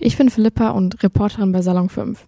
ich 0.00 0.16
bin 0.16 0.30
Philippa 0.30 0.70
und 0.70 1.02
Reporterin 1.02 1.52
bei 1.52 1.60
Salon 1.60 1.88
5. 1.88 2.24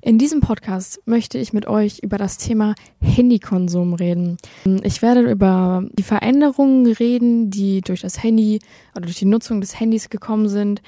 In 0.00 0.16
diesem 0.16 0.40
Podcast 0.40 1.02
möchte 1.04 1.36
ich 1.36 1.52
mit 1.52 1.66
euch 1.66 1.98
über 1.98 2.16
das 2.16 2.38
Thema 2.38 2.74
Handykonsum 3.02 3.92
reden. 3.92 4.38
Ich 4.82 5.02
werde 5.02 5.20
über 5.30 5.84
die 5.92 6.02
Veränderungen 6.02 6.86
reden, 6.86 7.50
die 7.50 7.82
durch 7.82 8.00
das 8.00 8.22
Handy 8.22 8.60
oder 8.94 9.02
durch 9.02 9.18
die 9.18 9.26
Nutzung 9.26 9.60
des 9.60 9.78
Handys 9.78 10.08
gekommen 10.08 10.48
sind. 10.48 10.80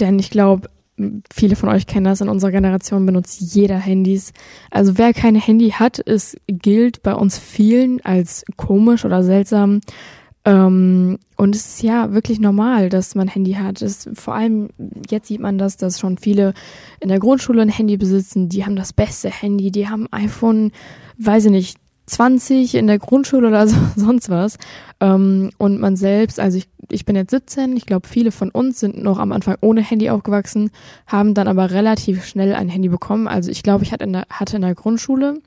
Denn 0.00 0.18
ich 0.18 0.30
glaube, 0.30 0.70
viele 1.30 1.56
von 1.56 1.68
euch 1.68 1.86
kennen 1.86 2.04
das, 2.06 2.22
in 2.22 2.30
unserer 2.30 2.52
Generation 2.52 3.04
benutzt 3.04 3.38
jeder 3.40 3.78
Handys. 3.78 4.32
Also 4.70 4.96
wer 4.96 5.12
kein 5.12 5.34
Handy 5.34 5.70
hat, 5.70 6.00
es 6.04 6.38
gilt 6.46 7.02
bei 7.02 7.14
uns 7.14 7.38
vielen 7.38 8.02
als 8.02 8.46
komisch 8.56 9.04
oder 9.04 9.22
seltsam. 9.22 9.80
Ähm, 10.46 11.18
und 11.36 11.56
es 11.56 11.66
ist 11.66 11.82
ja 11.82 12.12
wirklich 12.14 12.38
normal, 12.38 12.88
dass 12.88 13.16
man 13.16 13.26
Handy 13.26 13.54
hat. 13.54 13.82
Es, 13.82 14.08
vor 14.14 14.34
allem 14.34 14.68
jetzt 15.10 15.26
sieht 15.26 15.40
man 15.40 15.58
das, 15.58 15.76
dass 15.76 15.98
schon 15.98 16.18
viele 16.18 16.54
in 17.00 17.08
der 17.08 17.18
Grundschule 17.18 17.60
ein 17.60 17.68
Handy 17.68 17.96
besitzen. 17.96 18.48
Die 18.48 18.64
haben 18.64 18.76
das 18.76 18.92
beste 18.92 19.28
Handy, 19.28 19.72
die 19.72 19.88
haben 19.88 20.06
iPhone, 20.12 20.70
weiß 21.18 21.46
ich 21.46 21.50
nicht, 21.50 21.78
20 22.06 22.76
in 22.76 22.86
der 22.86 23.00
Grundschule 23.00 23.48
oder 23.48 23.66
so, 23.68 23.76
sonst 23.96 24.30
was. 24.30 24.56
Ähm, 25.00 25.50
und 25.58 25.80
man 25.80 25.96
selbst, 25.96 26.38
also 26.38 26.58
ich, 26.58 26.68
ich 26.90 27.04
bin 27.04 27.16
jetzt 27.16 27.32
17, 27.32 27.76
ich 27.76 27.84
glaube, 27.84 28.06
viele 28.06 28.30
von 28.30 28.50
uns 28.50 28.78
sind 28.78 29.02
noch 29.02 29.18
am 29.18 29.32
Anfang 29.32 29.56
ohne 29.60 29.82
Handy 29.82 30.10
aufgewachsen, 30.10 30.70
haben 31.08 31.34
dann 31.34 31.48
aber 31.48 31.72
relativ 31.72 32.24
schnell 32.24 32.54
ein 32.54 32.68
Handy 32.68 32.88
bekommen. 32.88 33.26
Also 33.26 33.50
ich 33.50 33.64
glaube, 33.64 33.82
ich 33.82 33.90
hatte 33.90 34.04
in 34.04 34.12
der, 34.12 34.26
hatte 34.30 34.56
in 34.56 34.62
der 34.62 34.76
Grundschule, 34.76 35.40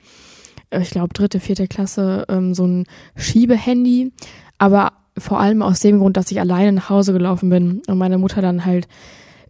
äh, 0.68 0.82
ich 0.82 0.90
glaube, 0.90 1.14
dritte, 1.14 1.40
vierte 1.40 1.68
Klasse, 1.68 2.26
ähm, 2.28 2.52
so 2.52 2.66
ein 2.66 2.84
Schiebehandy 3.16 4.12
aber 4.60 4.92
vor 5.16 5.40
allem 5.40 5.62
aus 5.62 5.80
dem 5.80 5.98
Grund, 5.98 6.16
dass 6.16 6.30
ich 6.30 6.38
alleine 6.38 6.72
nach 6.72 6.90
Hause 6.90 7.14
gelaufen 7.14 7.48
bin 7.48 7.80
und 7.86 7.98
meine 7.98 8.18
Mutter 8.18 8.42
dann 8.42 8.66
halt 8.66 8.86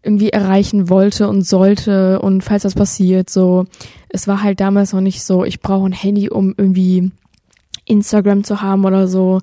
irgendwie 0.03 0.31
erreichen 0.31 0.89
wollte 0.89 1.29
und 1.29 1.43
sollte 1.43 2.21
und 2.21 2.43
falls 2.43 2.65
was 2.65 2.75
passiert, 2.75 3.29
so, 3.29 3.67
es 4.09 4.29
war 4.29 4.43
halt 4.43 4.61
damals 4.61 4.93
noch 4.93 5.01
nicht 5.01 5.23
so, 5.23 5.45
ich 5.45 5.61
brauche 5.61 5.85
ein 5.85 5.93
Handy, 5.93 6.31
um 6.31 6.55
irgendwie 6.57 7.11
Instagram 7.87 8.45
zu 8.45 8.63
haben 8.63 8.85
oder 8.85 9.09
so. 9.09 9.41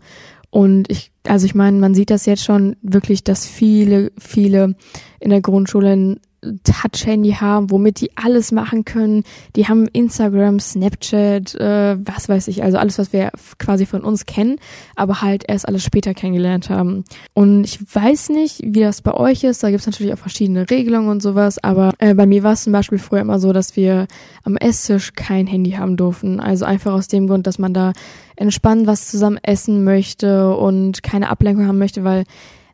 Und 0.50 0.90
ich, 0.90 1.12
also 1.28 1.46
ich 1.46 1.54
meine, 1.54 1.78
man 1.78 1.94
sieht 1.94 2.10
das 2.10 2.26
jetzt 2.26 2.46
schon 2.46 2.78
wirklich, 2.82 3.26
dass 3.26 3.46
viele, 3.46 4.12
viele 4.18 4.76
in 5.20 5.30
der 5.30 5.42
Grundschule 5.42 6.18
Touch-Handy 6.64 7.34
haben, 7.34 7.72
womit 7.72 8.02
die 8.02 8.16
alles 8.16 8.52
machen 8.52 8.86
können. 8.86 9.24
Die 9.56 9.68
haben 9.68 9.88
Instagram, 9.88 10.60
Snapchat, 10.60 11.56
äh, 11.56 11.98
was 12.06 12.30
weiß 12.30 12.48
ich, 12.48 12.64
also 12.64 12.78
alles, 12.78 12.98
was 12.98 13.14
wir 13.14 13.32
quasi 13.60 13.86
von 13.86 14.04
uns 14.04 14.26
kennen, 14.26 14.58
aber 14.96 15.22
halt 15.22 15.44
erst 15.48 15.68
alles 15.68 15.84
später 15.84 16.14
kennengelernt 16.14 16.70
haben. 16.70 17.04
Und 17.34 17.64
ich 17.64 17.80
weiß 17.94 18.30
nicht, 18.30 18.62
wie 18.64 18.80
das 18.80 19.02
bei 19.02 19.14
euch 19.14 19.44
ist. 19.44 19.64
Da 19.64 19.70
gibt 19.70 19.82
es 19.82 19.86
natürlich 19.86 20.14
auch 20.14 20.18
verschiedene 20.18 20.70
Regelungen 20.70 21.10
und 21.10 21.22
sowas, 21.22 21.64
aber 21.64 21.94
äh, 22.00 22.14
bei 22.14 22.26
mir 22.26 22.44
war 22.44 22.54
es 22.54 22.64
zum 22.64 22.74
Beispiel 22.74 23.00
früher 23.00 23.22
immer 23.22 23.40
so, 23.40 23.54
dass 23.54 23.76
wir 23.76 24.08
am 24.44 24.58
Esstisch 24.58 25.14
kein 25.14 25.48
Handy 25.48 25.72
haben 25.72 25.98
durften. 25.98 26.40
Also 26.40 26.66
einfach 26.66 26.94
aus 26.94 27.08
dem 27.08 27.28
Grund, 27.28 27.48
dass 27.48 27.60
man 27.60 27.74
da 27.74 27.94
entspannt 28.36 28.88
was 28.88 29.10
zusammen 29.10 29.40
essen 29.42 29.84
möchte 29.84 30.56
und 30.56 31.04
keine 31.04 31.30
Ablenkung 31.30 31.68
haben 31.68 31.80
möchte, 31.80 32.04
weil 32.04 32.24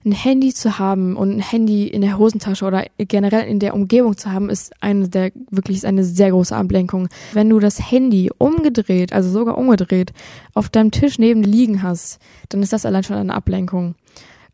ein 0.05 0.11
Handy 0.11 0.53
zu 0.53 0.79
haben 0.79 1.15
und 1.15 1.31
ein 1.31 1.39
Handy 1.39 1.87
in 1.87 2.01
der 2.01 2.17
Hosentasche 2.17 2.65
oder 2.65 2.85
generell 2.97 3.47
in 3.47 3.59
der 3.59 3.73
Umgebung 3.73 4.17
zu 4.17 4.31
haben, 4.31 4.49
ist 4.49 4.73
eine 4.81 5.07
der 5.07 5.31
wirklich 5.49 5.77
ist 5.77 5.85
eine 5.85 6.03
sehr 6.03 6.31
große 6.31 6.55
Ablenkung. 6.55 7.07
Wenn 7.33 7.49
du 7.49 7.59
das 7.59 7.91
Handy 7.91 8.29
umgedreht, 8.37 9.13
also 9.13 9.29
sogar 9.29 9.57
umgedreht, 9.57 10.13
auf 10.53 10.69
deinem 10.69 10.91
Tisch 10.91 11.19
neben 11.19 11.43
liegen 11.43 11.83
hast, 11.83 12.19
dann 12.49 12.61
ist 12.61 12.73
das 12.73 12.85
allein 12.85 13.03
schon 13.03 13.17
eine 13.17 13.33
Ablenkung. 13.33 13.95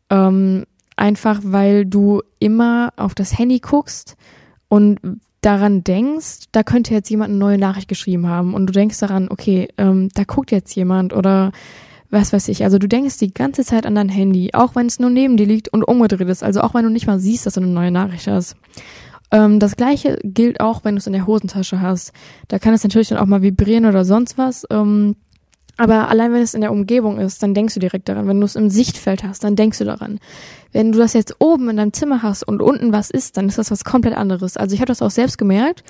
Ähm, 0.08 0.64
einfach 0.96 1.40
weil 1.42 1.86
du 1.86 2.22
immer 2.38 2.92
auf 2.96 3.14
das 3.14 3.38
Handy 3.38 3.58
guckst 3.58 4.16
und 4.68 5.00
daran 5.40 5.82
denkst, 5.82 6.46
da 6.52 6.62
könnte 6.62 6.94
jetzt 6.94 7.08
jemand 7.08 7.30
eine 7.30 7.38
neue 7.38 7.58
Nachricht 7.58 7.88
geschrieben 7.88 8.28
haben 8.28 8.54
und 8.54 8.66
du 8.66 8.72
denkst 8.72 8.98
daran, 8.98 9.28
okay, 9.30 9.68
ähm, 9.78 10.10
da 10.14 10.24
guckt 10.24 10.50
jetzt 10.50 10.74
jemand 10.74 11.14
oder 11.14 11.52
was 12.10 12.32
weiß 12.32 12.48
ich. 12.48 12.64
Also 12.64 12.78
du 12.78 12.88
denkst 12.88 13.18
die 13.18 13.32
ganze 13.32 13.64
Zeit 13.64 13.86
an 13.86 13.94
dein 13.94 14.08
Handy, 14.08 14.50
auch 14.52 14.74
wenn 14.74 14.86
es 14.86 14.98
nur 14.98 15.10
neben 15.10 15.36
dir 15.36 15.46
liegt 15.46 15.68
und 15.68 15.84
umgedreht 15.84 16.28
ist. 16.28 16.42
Also 16.42 16.60
auch 16.60 16.74
wenn 16.74 16.84
du 16.84 16.90
nicht 16.90 17.06
mal 17.06 17.20
siehst, 17.20 17.46
dass 17.46 17.54
du 17.54 17.60
eine 17.60 17.70
neue 17.70 17.90
Nachricht 17.90 18.26
hast. 18.26 18.56
Ähm, 19.30 19.60
das 19.60 19.76
gleiche 19.76 20.18
gilt 20.24 20.60
auch, 20.60 20.84
wenn 20.84 20.96
du 20.96 20.98
es 20.98 21.06
in 21.06 21.12
der 21.12 21.26
Hosentasche 21.26 21.80
hast. 21.80 22.12
Da 22.48 22.58
kann 22.58 22.74
es 22.74 22.82
natürlich 22.82 23.08
dann 23.08 23.18
auch 23.18 23.26
mal 23.26 23.42
vibrieren 23.42 23.86
oder 23.86 24.04
sonst 24.04 24.38
was. 24.38 24.66
Ähm, 24.70 25.16
aber 25.76 26.08
allein 26.08 26.32
wenn 26.34 26.42
es 26.42 26.52
in 26.52 26.60
der 26.60 26.72
Umgebung 26.72 27.18
ist, 27.18 27.42
dann 27.42 27.54
denkst 27.54 27.74
du 27.74 27.80
direkt 27.80 28.08
daran. 28.08 28.28
Wenn 28.28 28.40
du 28.40 28.44
es 28.44 28.56
im 28.56 28.68
Sichtfeld 28.68 29.24
hast, 29.24 29.44
dann 29.44 29.56
denkst 29.56 29.78
du 29.78 29.84
daran. 29.84 30.18
Wenn 30.72 30.92
du 30.92 30.98
das 30.98 31.14
jetzt 31.14 31.36
oben 31.38 31.70
in 31.70 31.78
deinem 31.78 31.92
Zimmer 31.94 32.22
hast 32.22 32.46
und 32.46 32.60
unten 32.60 32.92
was 32.92 33.08
ist, 33.08 33.36
dann 33.36 33.48
ist 33.48 33.56
das 33.56 33.70
was 33.70 33.84
komplett 33.84 34.14
anderes. 34.14 34.56
Also 34.56 34.74
ich 34.74 34.80
habe 34.80 34.88
das 34.88 35.00
auch 35.00 35.10
selbst 35.10 35.38
gemerkt. 35.38 35.82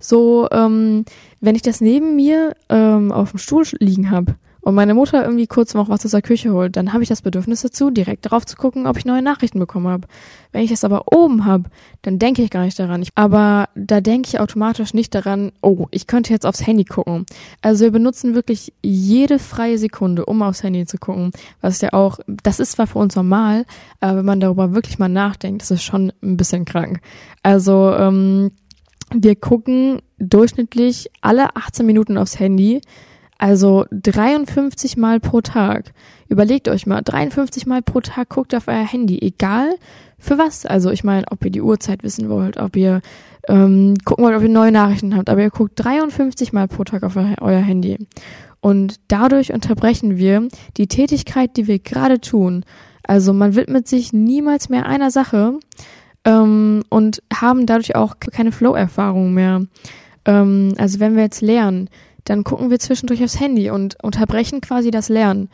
So, 0.00 0.48
ähm, 0.50 1.04
wenn 1.40 1.54
ich 1.54 1.62
das 1.62 1.80
neben 1.80 2.16
mir 2.16 2.54
ähm, 2.68 3.12
auf 3.12 3.30
dem 3.30 3.38
Stuhl 3.38 3.64
liegen 3.78 4.10
habe, 4.10 4.34
und 4.66 4.74
meine 4.74 4.94
Mutter 4.94 5.22
irgendwie 5.22 5.46
kurz 5.46 5.74
noch 5.74 5.88
was 5.88 6.04
aus 6.04 6.10
der 6.10 6.22
Küche 6.22 6.52
holt, 6.52 6.74
dann 6.74 6.92
habe 6.92 7.04
ich 7.04 7.08
das 7.08 7.22
Bedürfnis 7.22 7.62
dazu, 7.62 7.90
direkt 7.90 8.28
drauf 8.28 8.44
zu 8.44 8.56
gucken, 8.56 8.88
ob 8.88 8.98
ich 8.98 9.04
neue 9.04 9.22
Nachrichten 9.22 9.60
bekommen 9.60 9.86
habe. 9.86 10.08
Wenn 10.50 10.64
ich 10.64 10.70
das 10.70 10.82
aber 10.82 11.04
oben 11.14 11.44
habe, 11.44 11.70
dann 12.02 12.18
denke 12.18 12.42
ich 12.42 12.50
gar 12.50 12.64
nicht 12.64 12.76
daran. 12.76 13.00
Ich, 13.00 13.10
aber 13.14 13.68
da 13.76 14.00
denke 14.00 14.26
ich 14.26 14.40
automatisch 14.40 14.92
nicht 14.92 15.14
daran, 15.14 15.52
oh, 15.62 15.86
ich 15.92 16.08
könnte 16.08 16.32
jetzt 16.32 16.44
aufs 16.44 16.66
Handy 16.66 16.82
gucken. 16.82 17.26
Also 17.62 17.84
wir 17.84 17.92
benutzen 17.92 18.34
wirklich 18.34 18.72
jede 18.82 19.38
freie 19.38 19.78
Sekunde, 19.78 20.26
um 20.26 20.42
aufs 20.42 20.64
Handy 20.64 20.84
zu 20.84 20.98
gucken. 20.98 21.30
Was 21.60 21.80
ja 21.80 21.92
auch, 21.92 22.18
das 22.26 22.58
ist 22.58 22.72
zwar 22.72 22.88
für 22.88 22.98
uns 22.98 23.14
normal, 23.14 23.66
aber 24.00 24.18
wenn 24.18 24.24
man 24.24 24.40
darüber 24.40 24.74
wirklich 24.74 24.98
mal 24.98 25.08
nachdenkt, 25.08 25.62
das 25.62 25.70
ist 25.70 25.84
schon 25.84 26.12
ein 26.24 26.36
bisschen 26.36 26.64
krank. 26.64 26.98
Also 27.44 27.94
ähm, 27.96 28.50
wir 29.14 29.36
gucken 29.36 30.02
durchschnittlich 30.18 31.08
alle 31.20 31.54
18 31.54 31.86
Minuten 31.86 32.18
aufs 32.18 32.40
Handy 32.40 32.80
also 33.38 33.84
53 33.90 34.96
Mal 34.96 35.20
pro 35.20 35.40
Tag. 35.40 35.92
Überlegt 36.28 36.68
euch 36.68 36.86
mal, 36.86 37.02
53 37.02 37.66
Mal 37.66 37.82
pro 37.82 38.00
Tag 38.00 38.30
guckt 38.30 38.54
auf 38.54 38.68
euer 38.68 38.84
Handy, 38.84 39.18
egal 39.20 39.74
für 40.18 40.38
was. 40.38 40.66
Also 40.66 40.90
ich 40.90 41.04
meine, 41.04 41.26
ob 41.30 41.44
ihr 41.44 41.50
die 41.50 41.62
Uhrzeit 41.62 42.02
wissen 42.02 42.28
wollt, 42.28 42.56
ob 42.56 42.76
ihr 42.76 43.02
ähm, 43.48 43.94
gucken 44.04 44.24
wollt, 44.24 44.36
ob 44.36 44.42
ihr 44.42 44.48
neue 44.48 44.72
Nachrichten 44.72 45.16
habt, 45.16 45.28
aber 45.28 45.42
ihr 45.42 45.50
guckt 45.50 45.72
53 45.76 46.52
Mal 46.52 46.68
pro 46.68 46.84
Tag 46.84 47.02
auf 47.02 47.16
euer 47.16 47.60
Handy. 47.60 47.98
Und 48.60 48.96
dadurch 49.08 49.52
unterbrechen 49.52 50.16
wir 50.16 50.48
die 50.76 50.88
Tätigkeit, 50.88 51.56
die 51.56 51.66
wir 51.66 51.78
gerade 51.78 52.20
tun. 52.20 52.64
Also 53.06 53.32
man 53.32 53.54
widmet 53.54 53.86
sich 53.86 54.12
niemals 54.12 54.68
mehr 54.68 54.86
einer 54.86 55.10
Sache 55.10 55.60
ähm, 56.24 56.82
und 56.88 57.22
haben 57.32 57.66
dadurch 57.66 57.94
auch 57.94 58.16
keine 58.18 58.50
Flow-Erfahrung 58.50 59.32
mehr. 59.32 59.62
Ähm, 60.24 60.74
also 60.78 60.98
wenn 60.98 61.14
wir 61.14 61.22
jetzt 61.22 61.42
lernen, 61.42 61.88
dann 62.26 62.44
gucken 62.44 62.70
wir 62.70 62.78
zwischendurch 62.78 63.22
aufs 63.24 63.40
Handy 63.40 63.70
und 63.70 63.96
unterbrechen 64.02 64.60
quasi 64.60 64.90
das 64.90 65.08
Lernen. 65.08 65.48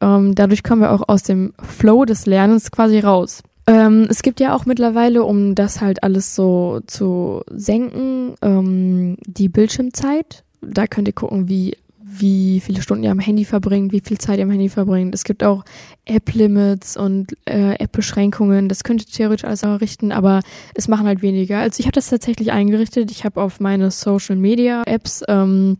Ähm, 0.00 0.34
dadurch 0.34 0.62
kommen 0.62 0.82
wir 0.82 0.92
auch 0.92 1.08
aus 1.08 1.22
dem 1.22 1.52
Flow 1.62 2.04
des 2.04 2.26
Lernens 2.26 2.70
quasi 2.70 2.98
raus. 2.98 3.42
Ähm, 3.66 4.06
es 4.08 4.22
gibt 4.22 4.40
ja 4.40 4.54
auch 4.54 4.66
mittlerweile, 4.66 5.24
um 5.24 5.54
das 5.54 5.80
halt 5.80 6.02
alles 6.02 6.34
so 6.34 6.80
zu 6.86 7.42
senken, 7.50 8.34
ähm, 8.42 9.16
die 9.26 9.48
Bildschirmzeit. 9.48 10.44
Da 10.60 10.86
könnt 10.86 11.08
ihr 11.08 11.14
gucken, 11.14 11.48
wie 11.48 11.76
wie 12.20 12.60
viele 12.60 12.82
Stunden 12.82 13.04
ihr 13.04 13.10
am 13.10 13.18
Handy 13.18 13.44
verbringt, 13.44 13.92
wie 13.92 14.00
viel 14.00 14.18
Zeit 14.18 14.38
ihr 14.38 14.44
am 14.44 14.50
Handy 14.50 14.68
verbringt. 14.68 15.14
Es 15.14 15.24
gibt 15.24 15.42
auch 15.42 15.64
App-Limits 16.04 16.96
und 16.96 17.36
äh, 17.46 17.74
App-Beschränkungen. 17.74 18.68
Das 18.68 18.84
könnte 18.84 19.04
theoretisch 19.06 19.44
alles 19.44 19.62
errichten, 19.62 20.12
aber 20.12 20.40
es 20.74 20.88
machen 20.88 21.06
halt 21.06 21.22
weniger. 21.22 21.58
Also 21.58 21.80
ich 21.80 21.86
habe 21.86 21.94
das 21.94 22.08
tatsächlich 22.08 22.52
eingerichtet. 22.52 23.10
Ich 23.10 23.24
habe 23.24 23.42
auf 23.42 23.60
meine 23.60 23.90
Social-Media-Apps 23.90 25.24
ähm, 25.28 25.78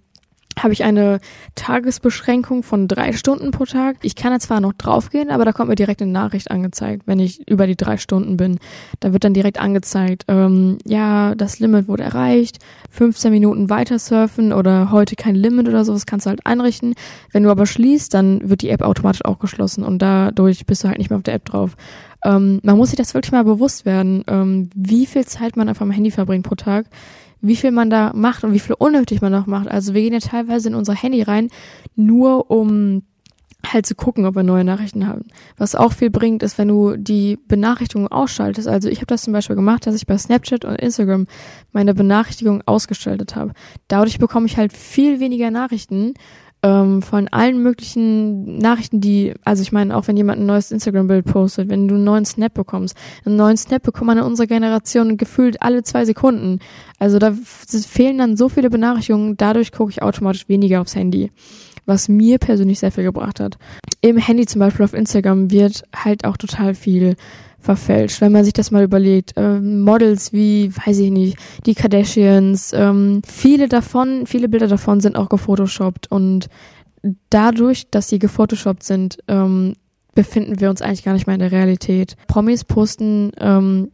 habe 0.58 0.72
ich 0.72 0.84
eine 0.84 1.20
Tagesbeschränkung 1.54 2.62
von 2.62 2.88
drei 2.88 3.12
Stunden 3.12 3.50
pro 3.50 3.64
Tag. 3.64 3.96
Ich 4.02 4.16
kann 4.16 4.32
da 4.32 4.40
zwar 4.40 4.60
noch 4.60 4.72
draufgehen, 4.72 5.30
aber 5.30 5.44
da 5.44 5.52
kommt 5.52 5.68
mir 5.68 5.74
direkt 5.74 6.00
eine 6.00 6.10
Nachricht 6.10 6.50
angezeigt, 6.50 7.02
wenn 7.06 7.18
ich 7.18 7.46
über 7.48 7.66
die 7.66 7.76
drei 7.76 7.98
Stunden 7.98 8.36
bin. 8.36 8.58
Da 9.00 9.12
wird 9.12 9.24
dann 9.24 9.34
direkt 9.34 9.60
angezeigt, 9.60 10.24
ähm, 10.28 10.78
ja, 10.84 11.34
das 11.34 11.58
Limit 11.58 11.88
wurde 11.88 12.04
erreicht, 12.04 12.58
15 12.90 13.30
Minuten 13.30 13.68
weiter 13.68 13.98
surfen 13.98 14.52
oder 14.52 14.90
heute 14.90 15.14
kein 15.14 15.34
Limit 15.34 15.68
oder 15.68 15.84
sowas 15.84 16.06
kannst 16.06 16.26
du 16.26 16.30
halt 16.30 16.46
einrichten. 16.46 16.94
Wenn 17.32 17.42
du 17.42 17.50
aber 17.50 17.66
schließt, 17.66 18.14
dann 18.14 18.48
wird 18.48 18.62
die 18.62 18.70
App 18.70 18.82
automatisch 18.82 19.24
auch 19.24 19.38
geschlossen 19.38 19.84
und 19.84 20.00
dadurch 20.00 20.64
bist 20.64 20.84
du 20.84 20.88
halt 20.88 20.98
nicht 20.98 21.10
mehr 21.10 21.18
auf 21.18 21.22
der 21.22 21.34
App 21.34 21.44
drauf. 21.44 21.76
Ähm, 22.24 22.60
man 22.62 22.76
muss 22.78 22.90
sich 22.90 22.96
das 22.96 23.12
wirklich 23.12 23.32
mal 23.32 23.44
bewusst 23.44 23.84
werden, 23.84 24.24
ähm, 24.26 24.70
wie 24.74 25.06
viel 25.06 25.26
Zeit 25.26 25.56
man 25.56 25.68
einfach 25.68 25.82
am 25.82 25.90
Handy 25.90 26.10
verbringt 26.10 26.46
pro 26.46 26.54
Tag 26.54 26.86
wie 27.40 27.56
viel 27.56 27.70
man 27.70 27.90
da 27.90 28.12
macht 28.14 28.44
und 28.44 28.52
wie 28.52 28.60
viel 28.60 28.76
unnötig 28.78 29.20
man 29.20 29.32
noch 29.32 29.46
macht. 29.46 29.68
Also 29.68 29.94
wir 29.94 30.02
gehen 30.02 30.12
ja 30.12 30.20
teilweise 30.20 30.68
in 30.68 30.74
unser 30.74 30.94
Handy 30.94 31.22
rein, 31.22 31.48
nur 31.94 32.50
um 32.50 33.02
halt 33.64 33.86
zu 33.86 33.94
gucken, 33.94 34.26
ob 34.26 34.36
wir 34.36 34.42
neue 34.42 34.64
Nachrichten 34.64 35.06
haben. 35.06 35.24
Was 35.56 35.74
auch 35.74 35.92
viel 35.92 36.10
bringt, 36.10 36.42
ist, 36.42 36.58
wenn 36.58 36.68
du 36.68 36.96
die 36.96 37.38
Benachrichtigungen 37.48 38.10
ausschaltest. 38.10 38.68
Also 38.68 38.88
ich 38.88 38.98
habe 38.98 39.06
das 39.06 39.22
zum 39.22 39.32
Beispiel 39.32 39.56
gemacht, 39.56 39.86
dass 39.86 39.94
ich 39.94 40.06
bei 40.06 40.16
Snapchat 40.16 40.64
und 40.64 40.76
Instagram 40.76 41.26
meine 41.72 41.94
Benachrichtigungen 41.94 42.62
ausgeschaltet 42.66 43.34
habe. 43.34 43.52
Dadurch 43.88 44.18
bekomme 44.18 44.46
ich 44.46 44.56
halt 44.56 44.72
viel 44.72 45.20
weniger 45.20 45.50
Nachrichten 45.50 46.14
ähm, 46.62 47.02
von 47.02 47.28
allen 47.28 47.62
möglichen 47.62 48.58
Nachrichten, 48.58 49.00
die, 49.00 49.34
also 49.44 49.62
ich 49.62 49.72
meine, 49.72 49.96
auch 49.96 50.08
wenn 50.08 50.16
jemand 50.16 50.40
ein 50.40 50.46
neues 50.46 50.72
Instagram-Bild 50.72 51.26
postet, 51.26 51.68
wenn 51.68 51.86
du 51.86 51.96
einen 51.96 52.04
neuen 52.04 52.24
Snap 52.24 52.54
bekommst, 52.54 52.96
einen 53.24 53.36
neuen 53.36 53.56
Snap 53.56 53.82
bekommt 53.82 54.06
man 54.06 54.18
in 54.18 54.24
unserer 54.24 54.46
Generation 54.46 55.16
gefühlt 55.16 55.62
alle 55.62 55.82
zwei 55.82 56.04
Sekunden. 56.04 56.60
Also 56.98 57.18
da 57.18 57.32
fehlen 57.32 58.18
dann 58.18 58.36
so 58.36 58.48
viele 58.48 58.70
Benachrichtigungen, 58.70 59.36
dadurch 59.36 59.70
gucke 59.72 59.90
ich 59.90 60.02
automatisch 60.02 60.48
weniger 60.48 60.80
aufs 60.80 60.96
Handy 60.96 61.30
was 61.86 62.08
mir 62.08 62.38
persönlich 62.38 62.80
sehr 62.80 62.92
viel 62.92 63.04
gebracht 63.04 63.40
hat. 63.40 63.56
Im 64.00 64.18
Handy 64.18 64.46
zum 64.46 64.58
Beispiel 64.58 64.84
auf 64.84 64.92
Instagram 64.92 65.50
wird 65.50 65.84
halt 65.94 66.24
auch 66.24 66.36
total 66.36 66.74
viel 66.74 67.16
verfälscht. 67.60 68.20
Wenn 68.20 68.32
man 68.32 68.44
sich 68.44 68.52
das 68.52 68.70
mal 68.70 68.84
überlegt, 68.84 69.32
ähm, 69.36 69.80
Models 69.80 70.32
wie, 70.32 70.70
weiß 70.86 70.98
ich 70.98 71.10
nicht, 71.10 71.38
die 71.66 71.74
Kardashians, 71.74 72.72
ähm, 72.72 73.22
viele 73.26 73.68
davon, 73.68 74.26
viele 74.26 74.48
Bilder 74.48 74.68
davon 74.68 75.00
sind 75.00 75.16
auch 75.16 75.28
gefotoshoppt 75.28 76.10
und 76.10 76.48
dadurch, 77.30 77.90
dass 77.90 78.08
sie 78.08 78.18
gefotoshoppt 78.18 78.82
sind, 78.82 79.18
ähm, 79.28 79.74
befinden 80.14 80.60
wir 80.60 80.70
uns 80.70 80.82
eigentlich 80.82 81.04
gar 81.04 81.12
nicht 81.12 81.26
mehr 81.26 81.34
in 81.34 81.40
der 81.40 81.52
Realität. 81.52 82.16
Promis 82.26 82.64
posten 82.64 83.32
ähm, 83.38 83.90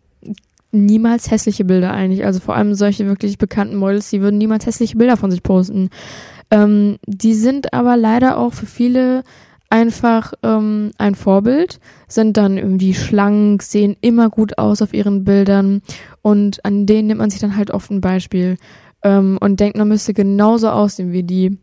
niemals 0.70 1.30
hässliche 1.30 1.64
Bilder 1.64 1.92
eigentlich. 1.92 2.24
Also 2.24 2.40
vor 2.40 2.56
allem 2.56 2.74
solche 2.74 3.06
wirklich 3.06 3.38
bekannten 3.38 3.76
Models, 3.76 4.10
die 4.10 4.22
würden 4.22 4.38
niemals 4.38 4.66
hässliche 4.66 4.96
Bilder 4.96 5.16
von 5.16 5.30
sich 5.30 5.42
posten. 5.42 5.90
Ähm, 6.52 6.98
die 7.06 7.34
sind 7.34 7.72
aber 7.72 7.96
leider 7.96 8.36
auch 8.36 8.52
für 8.52 8.66
viele 8.66 9.24
einfach 9.70 10.34
ähm, 10.42 10.90
ein 10.98 11.14
Vorbild, 11.14 11.80
sind 12.08 12.36
dann 12.36 12.58
irgendwie 12.58 12.92
schlank, 12.92 13.62
sehen 13.62 13.96
immer 14.02 14.28
gut 14.28 14.58
aus 14.58 14.82
auf 14.82 14.92
ihren 14.92 15.24
Bildern 15.24 15.80
und 16.20 16.62
an 16.62 16.84
denen 16.84 17.08
nimmt 17.08 17.20
man 17.20 17.30
sich 17.30 17.40
dann 17.40 17.56
halt 17.56 17.70
oft 17.70 17.90
ein 17.90 18.02
Beispiel 18.02 18.58
ähm, 19.02 19.38
und 19.40 19.60
denkt, 19.60 19.78
man 19.78 19.88
müsste 19.88 20.12
genauso 20.12 20.68
aussehen 20.68 21.12
wie 21.12 21.22
die. 21.22 21.58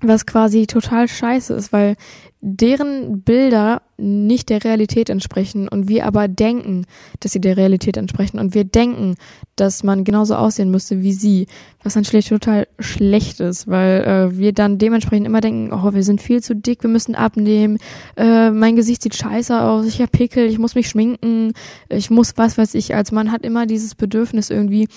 Was 0.00 0.26
quasi 0.26 0.66
total 0.66 1.06
scheiße 1.06 1.54
ist, 1.54 1.72
weil 1.72 1.96
deren 2.46 3.22
Bilder 3.22 3.80
nicht 3.96 4.50
der 4.50 4.64
Realität 4.64 5.08
entsprechen 5.08 5.66
und 5.68 5.88
wir 5.88 6.04
aber 6.04 6.28
denken, 6.28 6.84
dass 7.20 7.32
sie 7.32 7.40
der 7.40 7.56
Realität 7.56 7.96
entsprechen 7.96 8.38
und 8.38 8.54
wir 8.54 8.64
denken, 8.64 9.14
dass 9.56 9.82
man 9.82 10.04
genauso 10.04 10.34
aussehen 10.34 10.70
müsste 10.70 11.00
wie 11.02 11.12
sie, 11.12 11.46
was 11.82 11.94
schlicht 12.06 12.28
total 12.28 12.66
schlecht 12.78 13.40
ist, 13.40 13.68
weil 13.68 14.02
äh, 14.02 14.36
wir 14.36 14.52
dann 14.52 14.78
dementsprechend 14.78 15.26
immer 15.26 15.40
denken, 15.40 15.72
oh, 15.72 15.94
wir 15.94 16.02
sind 16.02 16.20
viel 16.20 16.42
zu 16.42 16.54
dick, 16.54 16.82
wir 16.82 16.90
müssen 16.90 17.14
abnehmen, 17.14 17.78
äh, 18.16 18.50
mein 18.50 18.76
Gesicht 18.76 19.02
sieht 19.02 19.14
scheiße 19.14 19.58
aus, 19.58 19.86
ich 19.86 20.00
habe 20.00 20.10
Pickel, 20.10 20.46
ich 20.46 20.58
muss 20.58 20.74
mich 20.74 20.88
schminken, 20.88 21.52
ich 21.88 22.10
muss 22.10 22.34
was 22.36 22.58
weiß 22.58 22.74
ich, 22.74 22.94
als 22.94 23.12
man 23.12 23.30
hat 23.30 23.42
immer 23.42 23.64
dieses 23.64 23.94
Bedürfnis 23.94 24.50
irgendwie 24.50 24.88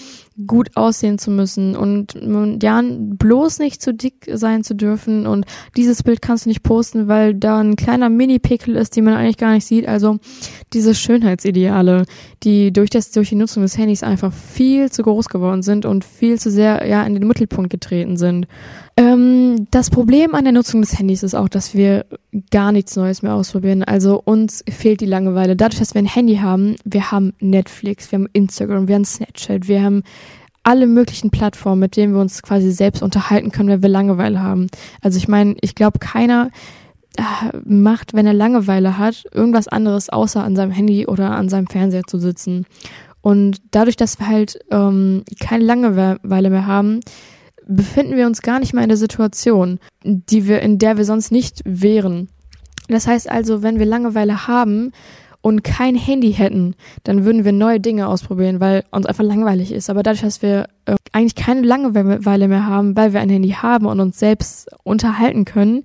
gut 0.48 0.76
aussehen 0.76 1.18
zu 1.18 1.32
müssen 1.32 1.76
und 1.76 2.18
ja, 2.62 2.82
bloß 2.84 3.60
nicht 3.60 3.82
zu 3.82 3.94
dick 3.94 4.28
sein 4.34 4.64
zu 4.64 4.76
dürfen 4.76 5.28
und 5.28 5.46
dieses 5.76 6.04
Bild 6.04 6.22
kannst 6.22 6.46
du 6.46 6.50
nicht 6.50 6.64
posten, 6.64 7.08
weil 7.08 7.37
da 7.38 7.60
ein 7.60 7.76
kleiner 7.76 8.10
Mini-Pickel 8.10 8.76
ist, 8.76 8.96
die 8.96 9.02
man 9.02 9.14
eigentlich 9.14 9.38
gar 9.38 9.54
nicht 9.54 9.66
sieht. 9.66 9.88
Also 9.88 10.20
diese 10.74 10.96
Schönheitsideale, 10.96 12.06
die 12.44 12.72
durch 12.74 12.90
das, 12.90 13.12
durch 13.12 13.30
die 13.30 13.36
Nutzung 13.36 13.64
des 13.64 13.78
Handys 13.78 14.04
einfach 14.04 14.34
viel 14.34 14.92
zu 14.92 15.04
groß 15.04 15.30
geworden 15.30 15.64
sind 15.64 15.86
und 15.86 16.06
viel 16.06 16.40
zu 16.40 16.52
sehr, 16.52 16.86
ja, 16.88 17.04
in 17.04 17.14
den 17.14 17.28
Mittelpunkt 17.28 17.70
getreten 17.70 18.18
sind. 18.18 18.48
Ähm, 18.98 19.68
das 19.72 19.90
Problem 19.90 20.34
an 20.34 20.44
der 20.44 20.54
Nutzung 20.54 20.82
des 20.82 20.98
Handys 20.98 21.24
ist 21.24 21.36
auch, 21.36 21.50
dass 21.50 21.76
wir 21.76 22.06
gar 22.52 22.72
nichts 22.72 22.96
Neues 22.96 23.22
mehr 23.22 23.36
ausprobieren. 23.36 23.84
Also 23.84 24.22
uns 24.24 24.64
fehlt 24.70 25.02
die 25.02 25.06
Langeweile. 25.06 25.56
Dadurch, 25.56 25.80
dass 25.80 25.94
wir 25.94 26.02
ein 26.02 26.08
Handy 26.08 26.38
haben, 26.38 26.76
wir 26.84 27.12
haben 27.12 27.34
Netflix, 27.40 28.12
wir 28.12 28.20
haben 28.20 28.30
Instagram, 28.34 28.88
wir 28.88 28.96
haben 28.96 29.06
Snapchat, 29.06 29.68
wir 29.68 29.84
haben 29.84 30.04
alle 30.68 30.86
möglichen 30.86 31.30
Plattformen, 31.30 31.80
mit 31.80 31.96
denen 31.96 32.14
wir 32.14 32.20
uns 32.20 32.42
quasi 32.42 32.72
selbst 32.72 33.02
unterhalten 33.02 33.52
können, 33.52 33.70
wenn 33.70 33.84
wir 33.84 33.90
Langeweile 33.90 34.42
haben. 34.42 34.68
Also 35.02 35.18
ich 35.18 35.30
meine, 35.30 35.56
ich 35.62 35.76
glaube, 35.76 36.00
keiner 36.00 36.50
macht, 37.66 38.14
wenn 38.14 38.28
er 38.28 38.34
Langeweile 38.34 38.98
hat, 38.98 39.26
irgendwas 39.34 39.68
anderes 39.68 40.10
außer 40.10 40.44
an 40.44 40.56
seinem 40.56 40.72
Handy 40.72 41.08
oder 41.08 41.32
an 41.32 41.50
seinem 41.50 41.68
Fernseher 41.68 42.04
zu 42.04 42.20
sitzen. 42.20 42.66
Und 43.22 43.62
dadurch, 43.72 43.96
dass 43.96 44.20
wir 44.20 44.28
halt 44.28 44.60
ähm, 44.72 45.24
keine 45.40 45.64
Langeweile 45.64 46.50
mehr 46.50 46.66
haben, 46.66 47.02
befinden 47.68 48.16
wir 48.16 48.26
uns 48.26 48.42
gar 48.42 48.60
nicht 48.60 48.74
mehr 48.74 48.84
in 48.84 48.90
der 48.90 48.98
Situation, 48.98 49.80
die 50.04 50.48
wir, 50.48 50.62
in 50.62 50.80
der 50.80 50.98
wir 50.98 51.06
sonst 51.06 51.32
nicht 51.32 51.62
wären. 51.66 52.30
Das 52.88 53.08
heißt 53.08 53.30
also, 53.30 53.64
wenn 53.64 53.80
wir 53.80 53.86
Langeweile 53.86 54.48
haben 54.48 54.94
und 55.42 55.64
kein 55.64 55.96
Handy 55.96 56.34
hätten, 56.34 56.76
dann 57.04 57.26
würden 57.26 57.44
wir 57.44 57.52
neue 57.52 57.80
Dinge 57.80 58.08
ausprobieren, 58.08 58.60
weil 58.60 58.86
uns 58.92 59.06
einfach 59.06 59.24
langweilig 59.24 59.72
ist. 59.72 59.90
Aber 59.90 60.04
dadurch, 60.04 60.22
dass 60.22 60.42
wir 60.42 60.68
äh, 60.86 60.96
eigentlich 61.12 61.36
keine 61.36 61.62
Langeweile 61.62 62.48
mehr 62.48 62.66
haben, 62.66 62.96
weil 62.96 63.14
wir 63.14 63.20
ein 63.20 63.30
Handy 63.30 63.50
haben 63.50 63.86
und 63.86 64.00
uns 64.00 64.20
selbst 64.20 64.70
unterhalten 64.84 65.44
können, 65.46 65.84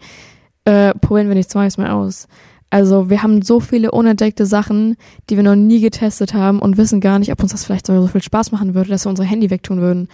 äh, 0.64 0.94
probieren 0.94 1.28
wir 1.28 1.34
nichts 1.34 1.54
Neues 1.54 1.78
mehr 1.78 1.94
aus. 1.94 2.28
Also 2.70 3.10
wir 3.10 3.22
haben 3.22 3.42
so 3.42 3.60
viele 3.60 3.90
unentdeckte 3.90 4.46
Sachen, 4.46 4.96
die 5.28 5.36
wir 5.36 5.42
noch 5.42 5.56
nie 5.56 5.80
getestet 5.80 6.32
haben 6.32 6.58
und 6.58 6.78
wissen 6.78 7.00
gar 7.00 7.18
nicht, 7.18 7.30
ob 7.30 7.42
uns 7.42 7.52
das 7.52 7.64
vielleicht 7.64 7.86
so 7.86 8.06
viel 8.06 8.22
Spaß 8.22 8.50
machen 8.50 8.74
würde, 8.74 8.88
dass 8.88 9.04
wir 9.04 9.10
unser 9.10 9.24
Handy 9.24 9.50
wegtun 9.50 9.82
würden. 9.82 10.08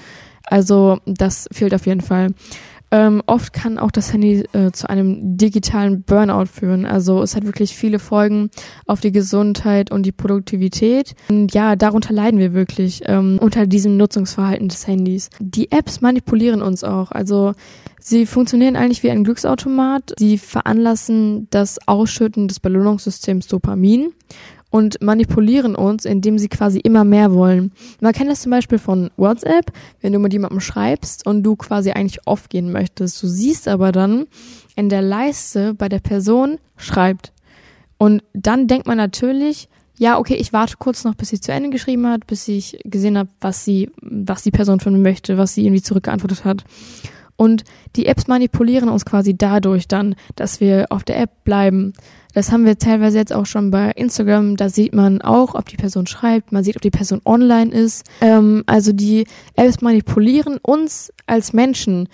Also 0.44 0.98
das 1.06 1.48
fehlt 1.52 1.72
auf 1.72 1.86
jeden 1.86 2.00
Fall. 2.00 2.30
Ähm, 2.90 3.22
oft 3.26 3.52
kann 3.52 3.78
auch 3.78 3.90
das 3.90 4.12
Handy 4.12 4.44
äh, 4.52 4.70
zu 4.72 4.88
einem 4.88 5.36
digitalen 5.36 6.02
Burnout 6.02 6.46
führen. 6.46 6.86
Also 6.86 7.22
es 7.22 7.36
hat 7.36 7.44
wirklich 7.44 7.74
viele 7.74 7.98
Folgen 7.98 8.50
auf 8.86 9.00
die 9.00 9.12
Gesundheit 9.12 9.90
und 9.90 10.04
die 10.04 10.12
Produktivität. 10.12 11.14
Und 11.28 11.52
ja, 11.52 11.76
darunter 11.76 12.14
leiden 12.14 12.40
wir 12.40 12.54
wirklich 12.54 13.02
ähm, 13.04 13.38
unter 13.40 13.66
diesem 13.66 13.96
Nutzungsverhalten 13.96 14.68
des 14.68 14.86
Handys. 14.86 15.28
Die 15.38 15.70
Apps 15.70 16.00
manipulieren 16.00 16.62
uns 16.62 16.82
auch. 16.82 17.10
Also 17.12 17.52
sie 18.00 18.24
funktionieren 18.24 18.76
eigentlich 18.76 19.02
wie 19.02 19.10
ein 19.10 19.24
Glücksautomat. 19.24 20.14
Sie 20.18 20.38
veranlassen 20.38 21.46
das 21.50 21.78
Ausschütten 21.86 22.48
des 22.48 22.60
Belohnungssystems 22.60 23.48
Dopamin 23.48 24.12
und 24.70 25.00
manipulieren 25.00 25.74
uns, 25.74 26.04
indem 26.04 26.38
sie 26.38 26.48
quasi 26.48 26.78
immer 26.78 27.04
mehr 27.04 27.32
wollen. 27.32 27.72
Man 28.00 28.12
kennt 28.12 28.30
das 28.30 28.42
zum 28.42 28.50
Beispiel 28.50 28.78
von 28.78 29.10
WhatsApp, 29.16 29.72
wenn 30.00 30.12
du 30.12 30.18
mit 30.18 30.32
jemandem 30.32 30.60
schreibst 30.60 31.26
und 31.26 31.42
du 31.42 31.56
quasi 31.56 31.90
eigentlich 31.90 32.26
off 32.26 32.48
gehen 32.48 32.70
möchtest. 32.72 33.22
Du 33.22 33.26
siehst 33.26 33.66
aber 33.66 33.92
dann 33.92 34.26
in 34.76 34.88
der 34.88 35.02
Leiste 35.02 35.74
bei 35.74 35.88
der 35.88 36.00
Person 36.00 36.58
schreibt. 36.76 37.32
Und 37.96 38.22
dann 38.32 38.66
denkt 38.68 38.86
man 38.86 38.96
natürlich, 38.96 39.68
ja, 39.98 40.18
okay, 40.18 40.36
ich 40.36 40.52
warte 40.52 40.76
kurz 40.78 41.04
noch, 41.04 41.16
bis 41.16 41.30
sie 41.30 41.40
zu 41.40 41.50
Ende 41.50 41.70
geschrieben 41.70 42.06
hat, 42.06 42.26
bis 42.26 42.46
ich 42.46 42.78
gesehen 42.84 43.18
habe, 43.18 43.30
was 43.40 43.64
sie, 43.64 43.90
was 44.00 44.44
die 44.44 44.52
Person 44.52 44.78
von 44.78 44.92
mir 44.92 45.00
möchte, 45.00 45.38
was 45.38 45.54
sie 45.54 45.64
irgendwie 45.64 45.82
zurückgeantwortet 45.82 46.44
hat. 46.44 46.64
Und 47.38 47.62
die 47.94 48.06
Apps 48.06 48.26
manipulieren 48.26 48.88
uns 48.88 49.04
quasi 49.04 49.38
dadurch 49.38 49.86
dann, 49.86 50.16
dass 50.34 50.60
wir 50.60 50.86
auf 50.90 51.04
der 51.04 51.20
App 51.20 51.44
bleiben, 51.44 51.92
das 52.34 52.52
haben 52.52 52.66
wir 52.66 52.78
teilweise 52.78 53.16
jetzt 53.18 53.32
auch 53.32 53.46
schon 53.46 53.70
bei 53.70 53.90
Instagram. 53.92 54.56
Da 54.56 54.68
sieht 54.68 54.94
man 54.94 55.22
auch, 55.22 55.54
ob 55.54 55.66
die 55.66 55.76
Person 55.76 56.06
schreibt, 56.06 56.52
man 56.52 56.62
sieht, 56.64 56.76
ob 56.76 56.82
die 56.82 56.90
Person 56.90 57.20
online 57.24 57.72
ist. 57.72 58.06
Ähm, 58.20 58.64
also 58.66 58.92
die 58.92 59.26
Apps 59.54 59.80
manipulieren 59.80 60.58
uns 60.60 61.12
als 61.26 61.52
Menschen, 61.52 62.08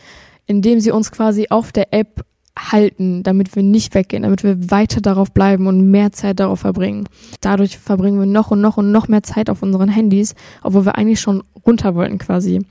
indem 0.47 0.81
sie 0.81 0.90
uns 0.90 1.11
quasi 1.11 1.49
auf 1.49 1.73
der 1.73 1.93
App 1.93 2.25
halten, 2.59 3.23
damit 3.23 3.57
wir 3.57 3.63
nicht 3.63 3.95
weggehen, 3.95 4.23
damit 4.23 4.45
wir 4.45 4.71
weiter 4.71 5.01
darauf 5.01 5.33
bleiben 5.33 5.67
und 5.67 5.91
mehr 5.91 6.13
Zeit 6.13 6.39
darauf 6.39 6.61
verbringen. 6.61 7.09
Dadurch 7.41 7.79
verbringen 7.79 8.19
wir 8.19 8.27
noch 8.27 8.51
und 8.51 8.61
noch 8.61 8.77
und 8.77 8.93
noch 8.93 9.09
mehr 9.09 9.23
Zeit 9.23 9.51
auf 9.51 9.63
unseren 9.63 9.89
Handys, 9.89 10.35
obwohl 10.63 10.87
wir 10.87 10.97
eigentlich 10.97 11.21
schon 11.21 11.43
runter 11.67 11.95
wollten 11.95 12.19
quasi. 12.19 12.65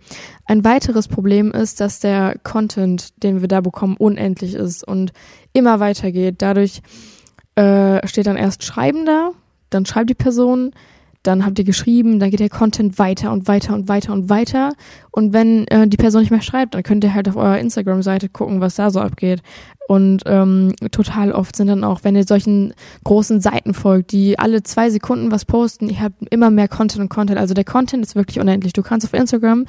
Ein 0.46 0.64
weiteres 0.64 1.08
Problem 1.08 1.52
ist, 1.52 1.82
dass 1.82 2.00
der 2.00 2.38
Content, 2.44 3.24
den 3.24 3.42
wir 3.42 3.48
da 3.48 3.62
bekommen, 3.62 3.98
unendlich 3.98 4.54
ist 4.54 4.88
und 4.88 5.12
immer 5.52 5.80
weitergeht. 5.80 6.36
Dadurch 6.38 6.82
äh, 7.56 8.06
steht 8.08 8.28
dann 8.28 8.38
erst 8.38 8.64
Schreiben 8.64 9.06
da, 9.06 9.32
dann 9.70 9.86
schreibt 9.86 10.10
die 10.10 10.16
Person, 10.16 10.72
dann 11.24 11.46
habt 11.46 11.58
ihr 11.58 11.66
geschrieben, 11.66 12.20
dann 12.20 12.30
geht 12.30 12.42
der 12.42 12.50
Content 12.50 13.00
weiter 13.00 13.32
und 13.32 13.48
weiter 13.48 13.74
und 13.74 13.88
weiter 13.88 14.14
und 14.14 14.30
weiter. 14.30 14.74
Und 15.12 15.32
wenn 15.34 15.66
äh, 15.68 15.88
die 15.88 15.98
Person 15.98 16.22
nicht 16.22 16.32
mehr 16.32 16.42
schreibt, 16.42 16.76
dann 16.76 16.84
könnt 16.84 17.04
ihr 17.04 17.14
halt 17.14 17.30
auf 17.30 17.38
eurer 17.38 17.60
Instagram-Seite 17.60 18.30
gucken, 18.30 18.62
was 18.62 18.76
da 18.76 18.92
so 18.92 19.00
abgeht. 19.00 19.42
Und 19.88 20.24
ähm, 20.26 20.74
total 20.92 21.32
oft 21.32 21.56
sind 21.56 21.68
dann 21.68 21.84
auch, 21.84 22.02
wenn 22.04 22.16
ihr 22.16 22.26
solchen 22.26 22.74
großen 23.04 23.42
Seiten 23.42 23.74
folgt, 23.74 24.12
die 24.12 24.38
alle 24.40 24.64
zwei 24.64 24.90
Sekunden 24.90 25.32
was 25.32 25.46
posten, 25.46 25.90
ihr 25.90 26.02
habt 26.02 26.16
immer 26.30 26.50
mehr 26.50 26.68
Content 26.68 27.02
und 27.02 27.10
Content. 27.10 27.40
Also 27.40 27.54
der 27.54 27.66
Content 27.66 28.04
ist 28.04 28.16
wirklich 28.16 28.40
unendlich. 28.40 28.74
Du 28.74 28.84
kannst 28.84 29.06
auf 29.06 29.14
Instagram 29.14 29.66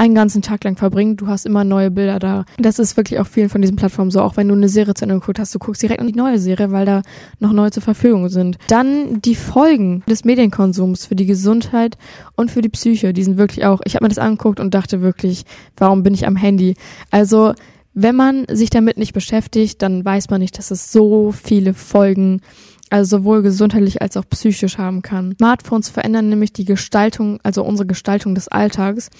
einen 0.00 0.14
ganzen 0.14 0.40
Tag 0.40 0.64
lang 0.64 0.76
verbringen. 0.76 1.18
Du 1.18 1.26
hast 1.26 1.44
immer 1.44 1.62
neue 1.62 1.90
Bilder 1.90 2.18
da. 2.18 2.46
Das 2.56 2.78
ist 2.78 2.96
wirklich 2.96 3.20
auf 3.20 3.28
vielen 3.28 3.50
von 3.50 3.60
diesen 3.60 3.76
Plattformen 3.76 4.10
so. 4.10 4.22
Auch 4.22 4.38
wenn 4.38 4.48
du 4.48 4.54
eine 4.54 4.70
Serie 4.70 4.94
zu 4.94 5.04
Ende 5.04 5.16
geguckt 5.16 5.38
hast, 5.38 5.54
du 5.54 5.58
guckst 5.58 5.82
direkt 5.82 6.00
an 6.00 6.06
die 6.06 6.14
neue 6.14 6.38
Serie, 6.38 6.72
weil 6.72 6.86
da 6.86 7.02
noch 7.38 7.52
neue 7.52 7.70
zur 7.70 7.82
Verfügung 7.82 8.30
sind. 8.30 8.56
Dann 8.68 9.20
die 9.20 9.34
Folgen 9.34 10.02
des 10.08 10.24
Medienkonsums 10.24 11.04
für 11.04 11.16
die 11.16 11.26
Gesundheit 11.26 11.98
und 12.34 12.50
für 12.50 12.62
die 12.62 12.70
Psyche. 12.70 13.12
Die 13.12 13.22
sind 13.22 13.36
wirklich 13.36 13.66
auch, 13.66 13.82
ich 13.84 13.94
habe 13.94 14.06
mir 14.06 14.08
das 14.08 14.16
angeguckt 14.16 14.58
und 14.58 14.72
dachte 14.72 15.02
wirklich, 15.02 15.44
warum 15.76 16.02
bin 16.02 16.14
ich 16.14 16.26
am 16.26 16.36
Handy? 16.36 16.76
Also 17.10 17.52
wenn 17.92 18.16
man 18.16 18.46
sich 18.50 18.70
damit 18.70 18.96
nicht 18.96 19.12
beschäftigt, 19.12 19.82
dann 19.82 20.02
weiß 20.02 20.30
man 20.30 20.40
nicht, 20.40 20.56
dass 20.56 20.70
es 20.70 20.92
so 20.92 21.30
viele 21.30 21.74
Folgen 21.74 22.40
also 22.88 23.18
sowohl 23.18 23.42
gesundheitlich 23.42 24.02
als 24.02 24.16
auch 24.16 24.24
psychisch 24.28 24.78
haben 24.78 25.02
kann. 25.02 25.34
Smartphones 25.38 25.88
verändern 25.90 26.28
nämlich 26.28 26.52
die 26.52 26.64
Gestaltung, 26.64 27.38
also 27.42 27.62
unsere 27.62 27.86
Gestaltung 27.86 28.34
des 28.34 28.48
Alltags 28.48 29.10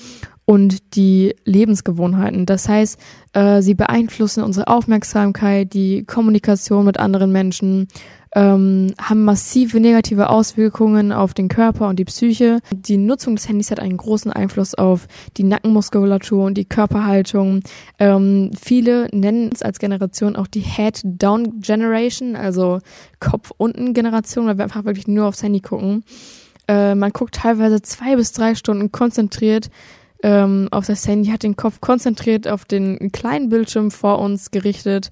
und 0.51 0.97
die 0.97 1.37
Lebensgewohnheiten. 1.45 2.45
Das 2.45 2.69
heißt, 2.69 2.99
äh, 3.35 3.63
sie 3.63 3.75
beeinflussen 3.75 4.43
unsere 4.43 4.67
Aufmerksamkeit, 4.67 5.73
die 5.75 6.03
Kommunikation 6.05 6.85
mit 6.85 6.99
anderen 6.99 7.31
Menschen, 7.31 7.87
ähm, 8.35 8.93
haben 9.01 9.25
massive 9.25 9.79
negative 9.79 10.29
Auswirkungen 10.29 11.13
auf 11.13 11.35
den 11.35 11.47
Körper 11.47 11.87
und 11.87 12.01
die 12.01 12.05
Psyche. 12.05 12.59
Die 12.73 12.97
Nutzung 12.97 13.37
des 13.37 13.49
Handys 13.49 13.71
hat 13.71 13.79
einen 13.79 13.97
großen 13.97 14.33
Einfluss 14.33 14.75
auf 14.75 15.07
die 15.37 15.45
Nackenmuskulatur 15.45 16.47
und 16.47 16.55
die 16.59 16.65
Körperhaltung. 16.65 17.61
Ähm, 18.01 18.51
viele 18.61 19.07
nennen 19.13 19.51
es 19.55 19.63
als 19.63 19.79
Generation 19.79 20.35
auch 20.35 20.49
die 20.49 20.63
Head-Down-Generation, 20.63 22.35
also 22.35 22.81
Kopf-Unten-Generation, 23.21 24.47
weil 24.47 24.59
wir 24.59 24.65
einfach 24.65 24.85
wirklich 24.85 25.07
nur 25.07 25.27
aufs 25.27 25.45
Handy 25.45 25.61
gucken. 25.61 26.03
Äh, 26.67 26.97
man 26.97 27.13
guckt 27.13 27.37
teilweise 27.37 27.83
zwei 27.83 28.17
bis 28.17 28.33
drei 28.33 28.57
Stunden 28.57 28.91
konzentriert 28.91 29.71
ähm, 30.23 30.69
auf 30.71 30.87
das 30.87 31.07
Handy, 31.07 31.31
hat 31.31 31.43
den 31.43 31.57
Kopf 31.57 31.81
konzentriert 31.81 32.49
auf 32.49 32.65
den 32.65 33.13
kleinen 33.13 33.49
Bildschirm 33.49 33.91
vor 33.91 34.19
uns 34.19 34.51
gerichtet 34.51 35.11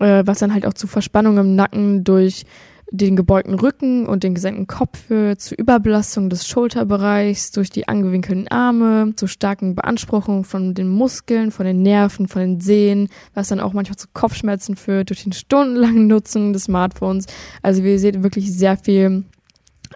äh, 0.00 0.22
was 0.26 0.38
dann 0.38 0.52
halt 0.52 0.66
auch 0.66 0.74
zu 0.74 0.86
Verspannung 0.86 1.38
im 1.38 1.54
Nacken 1.54 2.04
durch 2.04 2.44
den 2.92 3.16
gebeugten 3.16 3.54
Rücken 3.54 4.06
und 4.06 4.22
den 4.22 4.36
gesenkten 4.36 4.68
Kopf 4.68 5.06
führt, 5.08 5.40
zu 5.40 5.56
Überbelastung 5.56 6.30
des 6.30 6.46
Schulterbereichs 6.46 7.50
durch 7.50 7.68
die 7.68 7.88
angewinkelten 7.88 8.46
Arme, 8.46 9.12
zu 9.16 9.26
starken 9.26 9.74
Beanspruchungen 9.74 10.44
von 10.44 10.72
den 10.72 10.88
Muskeln, 10.88 11.50
von 11.50 11.66
den 11.66 11.82
Nerven, 11.82 12.28
von 12.28 12.42
den 12.42 12.60
Sehnen, 12.60 13.08
was 13.34 13.48
dann 13.48 13.58
auch 13.58 13.72
manchmal 13.72 13.96
zu 13.96 14.06
Kopfschmerzen 14.12 14.76
führt 14.76 15.10
durch 15.10 15.24
den 15.24 15.32
stundenlangen 15.32 16.06
Nutzen 16.06 16.52
des 16.52 16.64
Smartphones. 16.64 17.26
Also 17.60 17.82
wie 17.82 17.90
ihr 17.90 17.98
seht, 17.98 18.22
wirklich 18.22 18.56
sehr 18.56 18.76
viel 18.76 19.24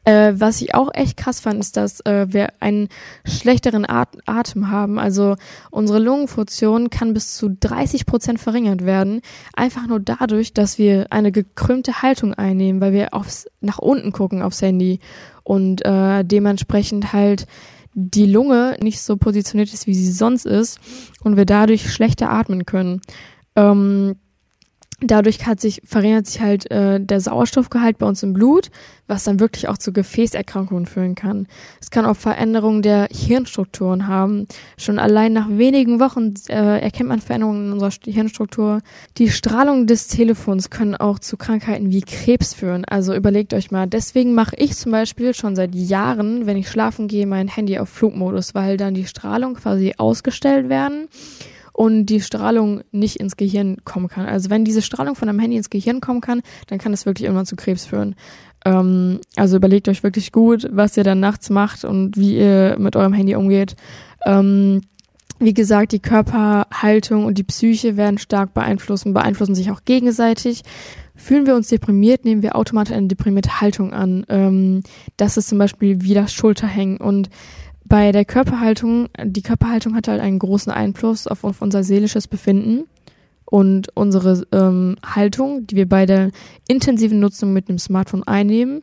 äh, 0.05 0.33
was 0.35 0.61
ich 0.61 0.75
auch 0.75 0.91
echt 0.93 1.17
krass 1.17 1.41
fand, 1.41 1.61
ist, 1.61 1.77
dass 1.77 2.01
äh, 2.07 2.27
wir 2.31 2.53
einen 2.61 2.89
schlechteren 3.25 3.89
At 3.89 4.17
Atem 4.27 4.71
haben. 4.71 4.99
Also 4.99 5.37
unsere 5.71 5.99
Lungenfunktion 5.99 6.91
kann 6.91 7.15
bis 7.15 7.35
zu 7.35 7.49
30 7.49 8.07
Prozent 8.07 8.41
verringert 8.41 8.85
werden. 8.85 9.21
Einfach 9.55 9.87
nur 9.87 10.01
dadurch, 10.01 10.55
dass 10.55 10.79
wir 10.79 11.07
eine 11.11 11.33
gekrümmte 11.33 12.03
Haltung 12.03 12.35
einnehmen, 12.35 12.81
weil 12.81 12.93
wir 12.93 13.15
aufs, 13.15 13.47
nach 13.61 13.79
unten 13.79 14.13
gucken 14.13 14.43
aufs 14.43 14.63
Handy 14.63 15.01
und 15.45 15.85
äh, 15.85 16.25
dementsprechend 16.25 17.13
halt 17.13 17.47
die 17.95 18.27
Lunge 18.27 18.77
nicht 18.81 19.01
so 19.01 19.17
positioniert 19.17 19.73
ist, 19.73 19.87
wie 19.87 19.95
sie 19.95 20.13
sonst 20.13 20.47
ist 20.47 20.79
und 21.23 21.37
wir 21.37 21.45
dadurch 21.45 21.93
schlechter 21.93 22.31
atmen 22.31 22.65
können. 22.65 23.01
Ähm, 23.57 24.17
Dadurch 25.03 25.47
hat 25.47 25.61
sich, 25.61 25.81
verringert 25.85 26.27
sich 26.27 26.41
halt 26.41 26.71
äh, 26.71 27.01
der 27.01 27.21
Sauerstoffgehalt 27.21 27.99
bei 27.99 28.07
uns 28.07 28.23
im 28.23 28.35
Blut, 28.35 28.71
was 29.07 29.25
dann 29.25 29.41
wirklich 29.41 29.67
auch 29.69 29.79
zu 29.79 29.93
Gefäßerkrankungen 29.93 30.85
führen 30.85 31.15
kann. 31.15 31.49
Es 31.81 31.91
kann 31.91 32.05
auch 32.05 32.17
Veränderungen 32.17 32.83
der 32.83 33.09
Hirnstrukturen 33.11 34.07
haben. 34.07 34.47
Schon 34.77 34.99
allein 34.99 35.33
nach 35.33 35.49
wenigen 35.49 36.01
Wochen 36.01 36.35
äh, 36.49 36.81
erkennt 36.81 37.09
man 37.09 37.21
Veränderungen 37.21 37.67
in 37.67 37.73
unserer 37.73 37.93
Hirnstruktur. 38.05 38.83
Die 39.17 39.31
Strahlung 39.31 39.87
des 39.87 40.09
Telefons 40.09 40.69
können 40.69 40.95
auch 40.95 41.19
zu 41.19 41.39
Krankheiten 41.39 41.91
wie 41.91 42.03
Krebs 42.03 42.53
führen. 42.53 42.85
Also 42.85 43.15
überlegt 43.15 43.55
euch 43.55 43.71
mal. 43.71 43.87
Deswegen 43.87 44.35
mache 44.35 44.57
ich 44.57 44.77
zum 44.77 44.93
Beispiel 44.93 45.33
schon 45.35 45.57
seit 45.57 45.75
Jahren, 45.75 46.47
wenn 46.47 46.59
ich 46.59 46.69
schlafen 46.69 47.09
gehe, 47.09 47.27
mein 47.27 47.49
Handy 47.49 47.79
auf 47.79 47.89
Flugmodus, 47.89 48.55
weil 48.55 48.77
dann 48.77 48.93
die 48.93 49.07
Strahlung 49.07 49.55
quasi 49.55 49.95
ausgestellt 49.97 50.69
werden 50.69 51.09
und 51.73 52.07
die 52.07 52.21
Strahlung 52.21 52.83
nicht 52.93 53.17
ins 53.17 53.37
Gehirn 53.37 53.79
kommen 53.85 54.09
kann. 54.09 54.27
Also 54.27 54.51
wenn 54.51 54.65
diese 54.65 54.83
Strahlung 54.83 55.15
von 55.15 55.29
einem 55.29 55.39
Handy 55.39 55.57
ins 55.57 55.71
Gehirn 55.71 56.01
kommen 56.01 56.21
kann, 56.21 56.43
dann 56.67 56.79
kann 56.79 56.93
das 56.93 57.07
wirklich 57.07 57.25
irgendwann 57.25 57.47
zu 57.47 57.57
Krebs 57.57 57.87
führen. 57.87 58.15
Ähm, 58.65 59.21
also 59.37 59.57
überlegt 59.57 59.89
euch 59.89 60.03
wirklich 60.03 60.33
gut, 60.33 60.69
was 60.71 60.97
ihr 60.97 61.05
dann 61.05 61.21
nachts 61.21 61.51
macht 61.51 61.85
und 61.85 62.17
wie 62.17 62.37
ihr 62.37 62.77
mit 62.79 62.97
eurem 62.97 63.13
Handy 63.13 63.35
umgeht. 63.35 63.77
Ähm, 64.27 64.83
wie 65.39 65.55
gesagt, 65.55 65.93
die 65.93 66.01
Körperhaltung 66.01 67.25
und 67.25 67.39
die 67.39 67.45
Psyche 67.45 67.97
werden 67.97 68.19
stark 68.19 68.53
beeinflussen, 68.53 69.15
beeinflussen 69.15 69.55
sich 69.55 69.71
auch 69.71 69.85
gegenseitig. 69.87 70.63
Fühlen 71.15 71.47
wir 71.47 71.57
uns 71.57 71.69
deprimiert, 71.69 72.27
nehmen 72.27 72.43
wir 72.43 72.57
automatisch 72.57 72.95
eine 72.95 73.09
deprimierte 73.09 73.61
Haltung 73.61 73.95
an. 73.95 74.27
Ähm, 74.29 74.83
das 75.17 75.39
ist 75.39 75.49
zum 75.49 75.59
Beispiel 75.59 76.03
wie 76.03 76.13
das 76.13 76.33
Schulterhängen 76.33 76.99
und 76.99 77.31
bei 77.91 78.13
der 78.13 78.25
Körperhaltung, 78.25 79.09
die 79.21 79.43
Körperhaltung 79.43 79.97
hat 79.97 80.07
halt 80.07 80.21
einen 80.21 80.39
großen 80.39 80.73
Einfluss 80.73 81.27
auf, 81.27 81.43
auf 81.43 81.61
unser 81.61 81.83
seelisches 81.83 82.29
Befinden 82.29 82.85
und 83.45 83.89
unsere 83.97 84.47
ähm, 84.53 84.95
Haltung, 85.05 85.67
die 85.67 85.75
wir 85.75 85.89
bei 85.89 86.07
der 86.07 86.31
intensiven 86.69 87.19
Nutzung 87.19 87.53
mit 87.53 87.69
dem 87.69 87.81
Smartphone 87.81 88.23
einnehmen, 88.23 88.83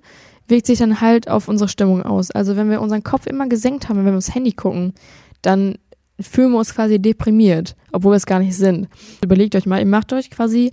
wirkt 0.49 0.65
sich 0.65 0.79
dann 0.79 0.99
halt 0.99 1.29
auf 1.29 1.47
unsere 1.47 1.69
Stimmung 1.69 2.03
aus. 2.03 2.31
Also 2.31 2.57
wenn 2.57 2.69
wir 2.69 2.81
unseren 2.81 3.01
Kopf 3.01 3.27
immer 3.27 3.47
gesenkt 3.47 3.87
haben, 3.87 3.99
wenn 3.99 4.11
wir 4.11 4.17
aufs 4.17 4.35
Handy 4.35 4.51
gucken, 4.51 4.93
dann 5.41 5.77
fühlen 6.19 6.51
wir 6.51 6.59
uns 6.59 6.75
quasi 6.75 6.99
deprimiert, 6.99 7.77
obwohl 7.93 8.11
wir 8.11 8.17
es 8.17 8.25
gar 8.25 8.39
nicht 8.39 8.57
sind. 8.57 8.89
Überlegt 9.23 9.55
euch 9.55 9.65
mal, 9.65 9.79
ihr 9.79 9.85
macht 9.85 10.11
euch 10.11 10.29
quasi 10.31 10.69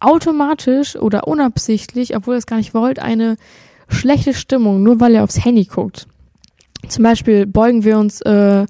automatisch 0.00 0.96
oder 0.96 1.28
unabsichtlich, 1.28 2.16
obwohl 2.16 2.36
ihr 2.36 2.38
es 2.38 2.46
gar 2.46 2.56
nicht 2.56 2.72
wollt, 2.72 2.98
eine 2.98 3.36
schlechte 3.88 4.32
Stimmung, 4.32 4.82
nur 4.82 5.00
weil 5.00 5.12
ihr 5.12 5.22
aufs 5.22 5.44
Handy 5.44 5.66
guckt 5.66 6.08
zum 6.88 7.04
Beispiel 7.04 7.46
beugen 7.46 7.84
wir 7.84 7.98
uns 7.98 8.20
äh, 8.22 8.66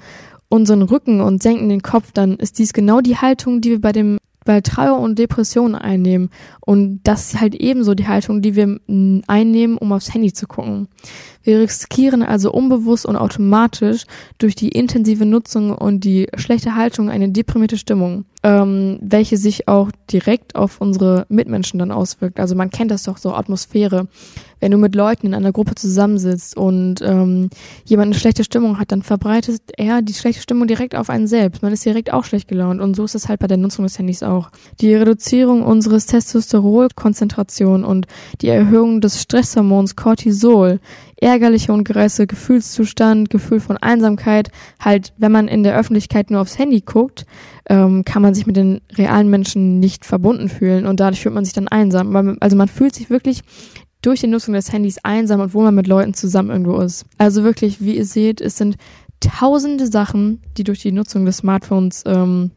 unseren 0.48 0.82
Rücken 0.82 1.20
und 1.20 1.42
senken 1.42 1.68
den 1.68 1.82
Kopf, 1.82 2.12
dann 2.12 2.36
ist 2.36 2.58
dies 2.58 2.72
genau 2.72 3.00
die 3.00 3.16
Haltung, 3.16 3.60
die 3.60 3.70
wir 3.70 3.80
bei 3.80 3.92
dem 3.92 4.18
bei 4.46 4.60
Trauer 4.62 5.00
und 5.00 5.18
Depression 5.18 5.74
einnehmen. 5.74 6.30
Und 6.60 7.00
das 7.02 7.34
ist 7.34 7.40
halt 7.40 7.54
ebenso 7.54 7.94
die 7.94 8.06
Haltung, 8.06 8.40
die 8.40 8.54
wir 8.54 8.78
einnehmen, 9.26 9.76
um 9.76 9.92
aufs 9.92 10.14
Handy 10.14 10.32
zu 10.32 10.46
gucken. 10.46 10.88
Wir 11.46 11.60
riskieren 11.60 12.24
also 12.24 12.52
unbewusst 12.52 13.06
und 13.06 13.14
automatisch 13.14 14.04
durch 14.38 14.56
die 14.56 14.70
intensive 14.70 15.24
Nutzung 15.24 15.70
und 15.72 16.02
die 16.02 16.26
schlechte 16.36 16.74
Haltung 16.74 17.08
eine 17.08 17.28
deprimierte 17.28 17.78
Stimmung 17.78 18.24
ähm, 18.46 19.00
welche 19.02 19.36
sich 19.38 19.66
auch 19.66 19.90
direkt 20.12 20.54
auf 20.54 20.80
unsere 20.80 21.26
Mitmenschen 21.28 21.80
dann 21.80 21.90
auswirkt. 21.90 22.38
Also 22.38 22.54
man 22.54 22.70
kennt 22.70 22.92
das 22.92 23.02
doch 23.02 23.16
so 23.16 23.34
Atmosphäre. 23.34 24.06
Wenn 24.60 24.70
du 24.70 24.78
mit 24.78 24.94
Leuten 24.94 25.26
in 25.26 25.34
einer 25.34 25.50
Gruppe 25.50 25.74
zusammensitzt 25.74 26.56
und 26.56 27.02
ähm, 27.02 27.50
jemand 27.84 28.12
eine 28.12 28.20
schlechte 28.20 28.44
Stimmung 28.44 28.78
hat, 28.78 28.92
dann 28.92 29.02
verbreitet 29.02 29.60
er 29.76 30.00
die 30.00 30.14
schlechte 30.14 30.40
Stimmung 30.40 30.68
direkt 30.68 30.94
auf 30.94 31.10
einen 31.10 31.26
selbst. 31.26 31.62
Man 31.62 31.72
ist 31.72 31.84
direkt 31.84 32.12
auch 32.12 32.24
schlecht 32.24 32.46
gelaunt 32.46 32.80
und 32.80 32.94
so 32.94 33.04
ist 33.04 33.16
es 33.16 33.28
halt 33.28 33.40
bei 33.40 33.48
der 33.48 33.58
Nutzung 33.58 33.84
des 33.84 33.98
Handys 33.98 34.22
auch. 34.22 34.50
Die 34.80 34.94
Reduzierung 34.94 35.62
unseres 35.62 36.06
Testosteronkonzentration 36.06 37.84
und 37.84 38.06
die 38.42 38.48
Erhöhung 38.48 39.00
des 39.00 39.20
Stresshormons 39.20 39.96
Cortisol 39.96 40.78
ärgerliche 41.20 41.72
und 41.72 41.84
gereiste 41.84 42.26
Gefühlszustand, 42.26 43.30
Gefühl 43.30 43.60
von 43.60 43.76
Einsamkeit. 43.76 44.50
Halt, 44.78 45.12
wenn 45.16 45.32
man 45.32 45.48
in 45.48 45.62
der 45.62 45.76
Öffentlichkeit 45.76 46.30
nur 46.30 46.40
aufs 46.40 46.58
Handy 46.58 46.82
guckt, 46.82 47.26
ähm, 47.68 48.04
kann 48.04 48.22
man 48.22 48.34
sich 48.34 48.46
mit 48.46 48.56
den 48.56 48.80
realen 48.96 49.28
Menschen 49.28 49.80
nicht 49.80 50.04
verbunden 50.04 50.48
fühlen 50.48 50.86
und 50.86 51.00
dadurch 51.00 51.22
fühlt 51.22 51.34
man 51.34 51.44
sich 51.44 51.54
dann 51.54 51.68
einsam. 51.68 52.36
Also 52.40 52.56
man 52.56 52.68
fühlt 52.68 52.94
sich 52.94 53.10
wirklich 53.10 53.42
durch 54.02 54.20
die 54.20 54.28
Nutzung 54.28 54.54
des 54.54 54.72
Handys 54.72 54.98
einsam, 55.02 55.40
obwohl 55.40 55.64
man 55.64 55.74
mit 55.74 55.86
Leuten 55.86 56.14
zusammen 56.14 56.50
irgendwo 56.50 56.78
ist. 56.78 57.06
Also 57.18 57.42
wirklich, 57.42 57.80
wie 57.80 57.96
ihr 57.96 58.04
seht, 58.04 58.40
es 58.40 58.56
sind 58.56 58.76
tausende 59.20 59.86
Sachen, 59.86 60.42
die 60.56 60.64
durch 60.64 60.80
die 60.80 60.92
Nutzung 60.92 61.24
des 61.24 61.38
Smartphones 61.38 62.04
ähm, 62.06 62.50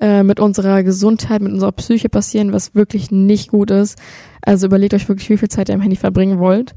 äh, 0.00 0.22
mit 0.22 0.40
unserer 0.40 0.82
Gesundheit, 0.82 1.42
mit 1.42 1.52
unserer 1.52 1.72
Psyche 1.72 2.08
passieren, 2.08 2.52
was 2.52 2.74
wirklich 2.74 3.10
nicht 3.10 3.50
gut 3.50 3.70
ist. 3.70 3.98
Also 4.40 4.66
überlegt 4.66 4.94
euch 4.94 5.08
wirklich, 5.08 5.28
wie 5.28 5.36
viel 5.36 5.48
Zeit 5.48 5.68
ihr 5.68 5.74
am 5.74 5.80
Handy 5.80 5.96
verbringen 5.96 6.38
wollt. 6.38 6.74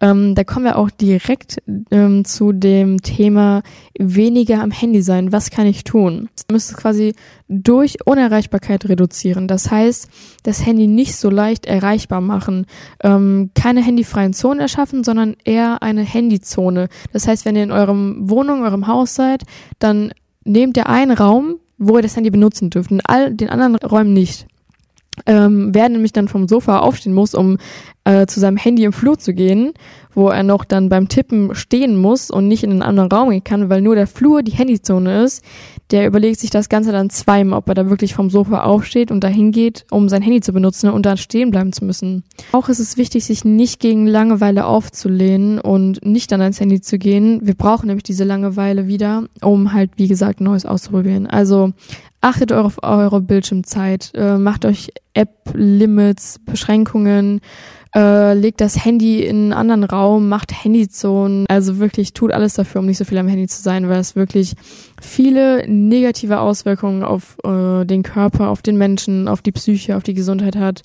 Ähm, 0.00 0.34
da 0.34 0.44
kommen 0.44 0.64
wir 0.64 0.78
auch 0.78 0.90
direkt 0.90 1.62
ähm, 1.90 2.24
zu 2.24 2.52
dem 2.52 3.02
Thema 3.02 3.62
weniger 3.98 4.62
am 4.62 4.70
Handy 4.70 5.02
sein. 5.02 5.32
Was 5.32 5.50
kann 5.50 5.66
ich 5.66 5.84
tun? 5.84 6.28
Du 6.48 6.54
müsstest 6.54 6.78
quasi 6.78 7.14
durch 7.48 7.98
Unerreichbarkeit 8.06 8.88
reduzieren. 8.88 9.46
Das 9.46 9.70
heißt, 9.70 10.08
das 10.42 10.64
Handy 10.64 10.86
nicht 10.86 11.16
so 11.16 11.28
leicht 11.28 11.66
erreichbar 11.66 12.20
machen. 12.20 12.66
Ähm, 13.02 13.50
keine 13.54 13.82
handyfreien 13.82 14.32
Zonen 14.32 14.60
erschaffen, 14.60 15.04
sondern 15.04 15.36
eher 15.44 15.82
eine 15.82 16.02
Handyzone. 16.02 16.88
Das 17.12 17.28
heißt, 17.28 17.44
wenn 17.44 17.56
ihr 17.56 17.64
in 17.64 17.72
eurem 17.72 18.30
Wohnung, 18.30 18.62
eurem 18.62 18.86
Haus 18.86 19.14
seid, 19.14 19.44
dann 19.78 20.12
nehmt 20.44 20.76
ihr 20.76 20.88
einen 20.88 21.12
Raum, 21.12 21.56
wo 21.76 21.96
ihr 21.96 22.02
das 22.02 22.16
Handy 22.16 22.30
benutzen 22.30 22.70
dürft, 22.70 22.90
und 22.90 23.00
all 23.06 23.34
den 23.34 23.48
anderen 23.48 23.76
Räumen 23.76 24.12
nicht 24.12 24.46
ähm, 25.26 25.70
wer 25.72 25.88
nämlich 25.88 26.12
dann 26.12 26.28
vom 26.28 26.48
Sofa 26.48 26.78
aufstehen 26.78 27.14
muss, 27.14 27.34
um 27.34 27.58
äh, 28.04 28.26
zu 28.26 28.40
seinem 28.40 28.56
Handy 28.56 28.84
im 28.84 28.92
Flur 28.92 29.18
zu 29.18 29.34
gehen, 29.34 29.72
wo 30.14 30.28
er 30.28 30.42
noch 30.42 30.64
dann 30.64 30.88
beim 30.88 31.08
Tippen 31.08 31.54
stehen 31.54 31.96
muss 31.96 32.30
und 32.30 32.48
nicht 32.48 32.64
in 32.64 32.70
einen 32.70 32.82
anderen 32.82 33.10
Raum 33.10 33.30
gehen 33.30 33.44
kann, 33.44 33.70
weil 33.70 33.82
nur 33.82 33.94
der 33.94 34.06
Flur 34.06 34.42
die 34.42 34.52
Handyzone 34.52 35.22
ist, 35.24 35.44
der 35.90 36.06
überlegt 36.06 36.40
sich 36.40 36.50
das 36.50 36.68
Ganze 36.68 36.92
dann 36.92 37.10
zweimal, 37.10 37.58
ob 37.58 37.68
er 37.68 37.74
da 37.74 37.90
wirklich 37.90 38.14
vom 38.14 38.30
Sofa 38.30 38.62
aufsteht 38.62 39.10
und 39.10 39.22
dahin 39.22 39.50
geht, 39.52 39.86
um 39.90 40.08
sein 40.08 40.22
Handy 40.22 40.40
zu 40.40 40.52
benutzen 40.52 40.90
und 40.90 41.04
dann 41.04 41.16
stehen 41.16 41.50
bleiben 41.50 41.72
zu 41.72 41.84
müssen. 41.84 42.24
Auch 42.52 42.68
ist 42.68 42.78
es 42.78 42.96
wichtig, 42.96 43.24
sich 43.24 43.44
nicht 43.44 43.80
gegen 43.80 44.06
Langeweile 44.06 44.66
aufzulehnen 44.66 45.60
und 45.60 46.04
nicht 46.04 46.32
dann 46.32 46.40
ans 46.40 46.60
Handy 46.60 46.80
zu 46.80 46.98
gehen. 46.98 47.40
Wir 47.42 47.54
brauchen 47.54 47.86
nämlich 47.88 48.04
diese 48.04 48.24
Langeweile 48.24 48.86
wieder, 48.86 49.24
um 49.42 49.72
halt, 49.72 49.90
wie 49.96 50.08
gesagt, 50.08 50.40
Neues 50.40 50.64
auszuprobieren. 50.64 51.26
Also 51.26 51.72
achtet 52.20 52.52
auf 52.52 52.82
eure 52.82 53.20
Bildschirmzeit, 53.20 54.12
äh, 54.14 54.36
macht 54.36 54.64
euch 54.64 54.90
App-Limits, 55.14 56.40
Beschränkungen, 56.44 57.40
äh, 57.94 58.34
legt 58.34 58.60
das 58.60 58.84
Handy 58.84 59.24
in 59.24 59.36
einen 59.36 59.52
anderen 59.52 59.84
Raum, 59.84 60.28
macht 60.28 60.64
Handyzonen. 60.64 61.46
Also 61.48 61.78
wirklich 61.78 62.12
tut 62.12 62.30
alles 62.30 62.54
dafür, 62.54 62.80
um 62.80 62.86
nicht 62.86 62.98
so 62.98 63.04
viel 63.04 63.18
am 63.18 63.28
Handy 63.28 63.48
zu 63.48 63.62
sein, 63.62 63.88
weil 63.88 63.98
es 63.98 64.14
wirklich 64.14 64.54
viele 65.00 65.68
negative 65.68 66.40
Auswirkungen 66.40 67.02
auf 67.02 67.36
äh, 67.44 67.84
den 67.84 68.02
Körper, 68.02 68.48
auf 68.48 68.62
den 68.62 68.76
Menschen, 68.76 69.26
auf 69.26 69.42
die 69.42 69.52
Psyche, 69.52 69.96
auf 69.96 70.02
die 70.02 70.14
Gesundheit 70.14 70.56
hat 70.56 70.82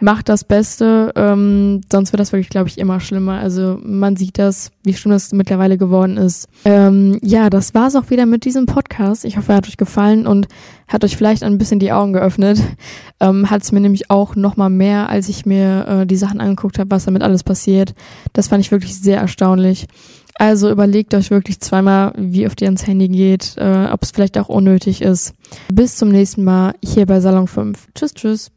macht 0.00 0.28
das 0.28 0.44
Beste, 0.44 1.12
ähm, 1.16 1.80
sonst 1.90 2.12
wird 2.12 2.20
das 2.20 2.32
wirklich, 2.32 2.50
glaube 2.50 2.68
ich, 2.68 2.78
immer 2.78 3.00
schlimmer. 3.00 3.38
Also 3.38 3.78
man 3.82 4.16
sieht 4.16 4.38
das, 4.38 4.70
wie 4.82 4.94
schlimm 4.94 5.12
das 5.12 5.32
mittlerweile 5.32 5.78
geworden 5.78 6.16
ist. 6.16 6.48
Ähm, 6.64 7.18
ja, 7.22 7.50
das 7.50 7.74
war's 7.74 7.96
auch 7.96 8.10
wieder 8.10 8.26
mit 8.26 8.44
diesem 8.44 8.66
Podcast. 8.66 9.24
Ich 9.24 9.36
hoffe, 9.36 9.52
er 9.52 9.56
hat 9.56 9.68
euch 9.68 9.76
gefallen 9.76 10.26
und 10.26 10.48
hat 10.88 11.04
euch 11.04 11.16
vielleicht 11.16 11.42
ein 11.42 11.58
bisschen 11.58 11.80
die 11.80 11.92
Augen 11.92 12.12
geöffnet. 12.12 12.60
Ähm, 13.18 13.48
hat 13.48 13.62
es 13.62 13.72
mir 13.72 13.80
nämlich 13.80 14.10
auch 14.10 14.36
noch 14.36 14.58
mal 14.58 14.68
mehr, 14.68 15.08
als 15.08 15.30
ich 15.30 15.46
mir 15.46 15.86
äh, 15.88 16.06
die 16.06 16.18
Sachen 16.18 16.38
angeguckt 16.38 16.78
habe, 16.78 16.90
was 16.90 17.06
damit 17.06 17.22
alles 17.22 17.44
passiert. 17.44 17.94
Das 18.34 18.48
fand 18.48 18.62
ich 18.62 18.70
wirklich 18.70 18.94
sehr 19.00 19.18
erstaunlich. 19.18 19.86
Also 20.34 20.70
überlegt 20.70 21.14
euch 21.14 21.30
wirklich 21.30 21.60
zweimal, 21.60 22.12
wie 22.18 22.46
oft 22.46 22.60
ihr 22.60 22.68
ans 22.68 22.86
Handy 22.86 23.08
geht, 23.08 23.54
äh, 23.56 23.86
ob 23.90 24.02
es 24.02 24.10
vielleicht 24.10 24.36
auch 24.36 24.50
unnötig 24.50 25.00
ist. 25.00 25.34
Bis 25.72 25.96
zum 25.96 26.10
nächsten 26.10 26.44
Mal 26.44 26.74
hier 26.84 27.06
bei 27.06 27.20
Salon 27.20 27.48
5. 27.48 27.88
Tschüss, 27.94 28.12
tschüss. 28.12 28.55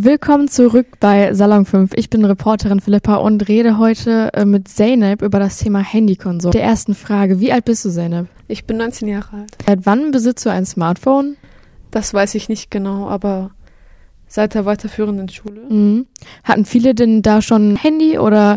Willkommen 0.00 0.46
zurück 0.46 1.00
bei 1.00 1.34
Salon 1.34 1.64
5. 1.64 1.90
Ich 1.96 2.08
bin 2.08 2.24
Reporterin 2.24 2.78
Philippa 2.78 3.16
und 3.16 3.48
rede 3.48 3.78
heute 3.78 4.32
äh, 4.32 4.44
mit 4.44 4.68
Zeynep 4.68 5.22
über 5.22 5.40
das 5.40 5.58
Thema 5.58 5.80
Handykonsum. 5.80 6.52
Der 6.52 6.62
ersten 6.62 6.94
Frage, 6.94 7.40
wie 7.40 7.50
alt 7.50 7.64
bist 7.64 7.84
du, 7.84 7.90
Zeynep? 7.90 8.28
Ich 8.46 8.64
bin 8.64 8.76
19 8.76 9.08
Jahre 9.08 9.38
alt. 9.38 9.58
Seit 9.66 9.86
wann 9.86 10.12
besitzt 10.12 10.46
du 10.46 10.50
ein 10.50 10.66
Smartphone? 10.66 11.36
Das 11.90 12.14
weiß 12.14 12.36
ich 12.36 12.48
nicht 12.48 12.70
genau, 12.70 13.08
aber 13.08 13.50
seit 14.28 14.54
der 14.54 14.64
weiterführenden 14.64 15.30
Schule. 15.30 15.62
Mhm. 15.68 16.06
Hatten 16.44 16.64
viele 16.64 16.94
denn 16.94 17.22
da 17.22 17.42
schon 17.42 17.72
ein 17.72 17.76
Handy 17.76 18.20
oder 18.20 18.56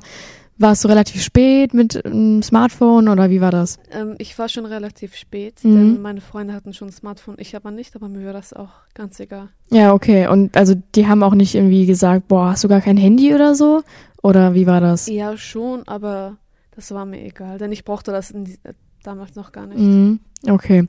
warst 0.62 0.84
du 0.84 0.88
relativ 0.88 1.22
spät 1.24 1.74
mit 1.74 2.06
einem 2.06 2.42
Smartphone 2.44 3.10
oder 3.10 3.30
wie 3.30 3.42
war 3.42 3.52
das? 3.52 3.80
Ähm, 3.92 4.16
ich 4.18 4.38
war 4.40 4.48
schon 4.50 4.66
relativ 4.66 5.16
spät, 5.16 5.64
Mhm. 5.64 5.76
denn 5.76 6.02
meine 6.02 6.22
Freunde 6.22 6.54
hatten 6.54 6.74
schon 6.74 6.90
ein 6.90 6.94
Smartphone, 6.94 7.36
ich 7.38 7.56
aber 7.56 7.72
nicht, 7.72 7.96
aber 7.96 8.08
mir 8.10 8.26
war 8.26 8.34
das 8.34 8.54
auch 8.54 8.70
ganz 8.94 9.20
egal. 9.20 9.50
Ja, 9.70 9.94
okay. 9.94 10.28
Und 10.28 10.56
also 10.58 10.76
die 10.96 11.08
haben 11.08 11.24
auch 11.24 11.34
nicht 11.36 11.56
irgendwie 11.56 11.86
gesagt, 11.86 12.28
boah, 12.28 12.52
hast 12.52 12.64
du 12.64 12.68
gar 12.68 12.82
kein 12.82 12.98
Handy 12.98 13.34
oder 13.34 13.56
so? 13.56 13.82
Oder 14.24 14.54
wie 14.54 14.68
war 14.68 14.82
das? 14.82 15.08
Ja, 15.08 15.36
schon, 15.38 15.88
aber 15.88 16.38
das 16.76 16.92
war 16.94 17.06
mir 17.06 17.24
egal, 17.26 17.58
denn 17.58 17.72
ich 17.72 17.84
brauchte 17.84 18.12
das 18.12 18.30
die, 18.36 18.54
äh, 18.64 18.74
damals 19.04 19.36
noch 19.36 19.52
gar 19.52 19.66
nicht. 19.66 19.80
Mhm. 19.80 20.20
Okay. 20.48 20.88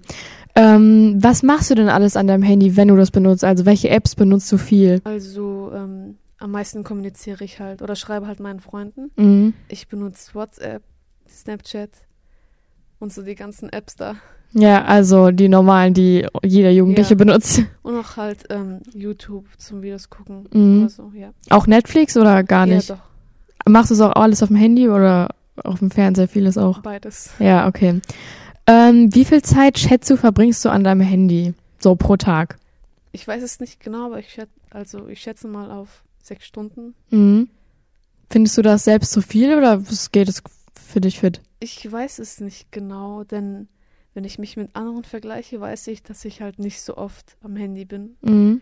Ähm, 0.55 1.17
was 1.21 1.43
machst 1.43 1.71
du 1.71 1.75
denn 1.75 1.89
alles 1.89 2.17
an 2.17 2.27
deinem 2.27 2.43
Handy, 2.43 2.77
wenn 2.77 2.89
du 2.89 2.97
das 2.97 3.11
benutzt? 3.11 3.43
Also 3.45 3.65
welche 3.65 3.89
Apps 3.91 4.15
benutzt 4.15 4.51
du 4.53 4.59
viel? 4.59 5.01
Also 5.05 5.71
ähm, 5.75 6.17
am 6.43 6.51
meisten 6.51 6.85
kommuniziere 6.85 7.45
ich 7.45 7.61
halt 7.61 7.83
oder 7.83 7.97
schreibe 7.97 8.27
halt 8.27 8.41
meinen 8.41 8.61
Freunden. 8.61 9.11
Mhm. 9.17 9.55
Ich 9.69 9.89
benutze 9.89 10.35
WhatsApp, 10.35 10.83
Snapchat 11.29 11.91
und 12.99 13.13
so 13.13 13.23
die 13.23 13.35
ganzen 13.35 13.69
Apps 13.71 13.97
da. 13.97 14.17
Ja, 14.55 14.85
also 14.85 15.31
die 15.31 15.49
normalen, 15.49 15.95
die 15.95 16.27
jeder 16.43 16.71
Jugendliche 16.71 17.11
Ja. 17.15 17.17
benutzt. 17.17 17.63
Und 17.83 17.97
auch 17.97 18.17
halt 18.19 18.45
ähm, 18.51 18.81
YouTube 18.93 19.47
zum 19.59 19.81
Videos 19.83 20.11
gucken 20.11 20.47
Mhm. 20.53 20.81
oder 20.81 20.89
so, 20.91 21.13
ja. 21.15 21.31
Auch 21.51 21.67
Netflix 21.67 22.17
oder 22.17 22.43
gar 22.43 22.67
nicht? 22.67 22.89
Ja, 22.91 22.97
doch, 22.97 23.03
Machst 23.71 23.91
du 23.91 23.95
es 23.95 24.01
auch 24.01 24.13
alles 24.13 24.43
auf 24.43 24.49
dem 24.49 24.57
Handy 24.57 24.89
oder 24.89 25.29
auf 25.63 25.79
dem 25.79 25.91
Fernseher 25.91 26.27
vieles 26.29 26.59
auch? 26.59 26.81
beides. 26.81 27.31
Ja, 27.39 27.67
okay. 27.69 28.01
Ähm, 28.67 29.15
wie 29.15 29.25
viel 29.25 29.41
Zeit, 29.43 29.79
schätzt 29.79 30.11
du, 30.11 30.17
verbringst 30.17 30.65
du 30.65 30.69
an 30.69 30.83
deinem 30.85 31.01
Handy? 31.01 31.55
So 31.79 31.95
pro 31.95 32.17
Tag? 32.17 32.59
Ich 33.13 33.27
weiß 33.27 33.43
es 33.43 33.61
nicht 33.61 33.81
genau, 33.81 34.07
aber 34.07 34.19
ich 34.19 34.31
schätze, 34.31 34.51
also 34.71 35.07
ich 35.09 35.21
schätze 35.21 35.47
mal 35.49 35.71
auf 35.71 36.03
sechs 36.23 36.47
Stunden. 36.47 36.95
Mhm. 37.11 37.49
Findest 38.31 38.57
du 38.57 38.63
das 38.63 38.85
selbst 38.85 39.13
zu 39.13 39.21
viel 39.21 39.55
oder 39.57 39.83
geht 40.13 40.29
es 40.29 40.43
für 40.75 41.01
dich 41.01 41.21
fit? 41.21 41.41
Ich 41.61 41.91
weiß 41.91 42.19
es 42.19 42.41
nicht 42.41 42.73
genau, 42.73 43.25
denn 43.25 43.69
wenn 44.15 44.25
ich 44.25 44.39
mich 44.39 44.57
mit 44.57 44.75
anderen 44.75 45.05
vergleiche, 45.05 45.61
weiß 45.61 45.87
ich, 45.89 46.03
dass 46.03 46.25
ich 46.25 46.43
halt 46.43 46.59
nicht 46.59 46.81
so 46.81 46.97
oft 46.97 47.37
am 47.43 47.57
Handy 47.57 47.85
bin. 47.85 48.17
Mhm. 48.23 48.61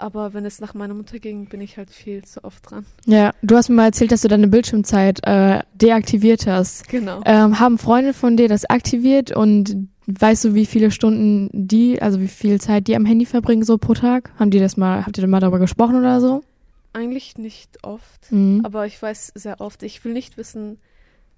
Aber 0.00 0.32
wenn 0.32 0.44
es 0.44 0.60
nach 0.60 0.74
meiner 0.74 0.94
Mutter 0.94 1.18
ging, 1.18 1.46
bin 1.46 1.60
ich 1.60 1.76
halt 1.76 1.90
viel 1.90 2.24
zu 2.24 2.44
oft 2.44 2.70
dran. 2.70 2.86
Ja, 3.06 3.32
du 3.42 3.56
hast 3.56 3.68
mir 3.68 3.74
mal 3.74 3.86
erzählt, 3.86 4.12
dass 4.12 4.20
du 4.20 4.28
deine 4.28 4.46
Bildschirmzeit 4.46 5.26
äh, 5.26 5.60
deaktiviert 5.74 6.46
hast. 6.46 6.88
Genau. 6.88 7.20
Ähm, 7.24 7.58
haben 7.58 7.78
Freunde 7.78 8.14
von 8.14 8.36
dir 8.36 8.48
das 8.48 8.64
aktiviert 8.64 9.32
und 9.32 9.88
weißt 10.06 10.44
du, 10.44 10.54
wie 10.54 10.66
viele 10.66 10.92
Stunden 10.92 11.50
die, 11.52 12.00
also 12.00 12.20
wie 12.20 12.28
viel 12.28 12.60
Zeit 12.60 12.86
die 12.86 12.94
am 12.94 13.06
Handy 13.06 13.26
verbringen 13.26 13.64
so 13.64 13.76
pro 13.76 13.94
Tag? 13.94 14.30
Haben 14.38 14.52
die 14.52 14.60
das 14.60 14.76
mal, 14.76 15.04
habt 15.04 15.18
ihr 15.18 15.22
da 15.22 15.26
mal 15.26 15.40
darüber 15.40 15.58
gesprochen 15.58 15.96
oder 15.96 16.20
so? 16.20 16.42
Eigentlich 16.98 17.38
nicht 17.38 17.84
oft, 17.84 18.32
Mhm. 18.32 18.62
aber 18.64 18.84
ich 18.86 19.00
weiß 19.00 19.32
sehr 19.36 19.60
oft. 19.60 19.84
Ich 19.84 20.04
will 20.04 20.12
nicht 20.12 20.36
wissen, 20.36 20.78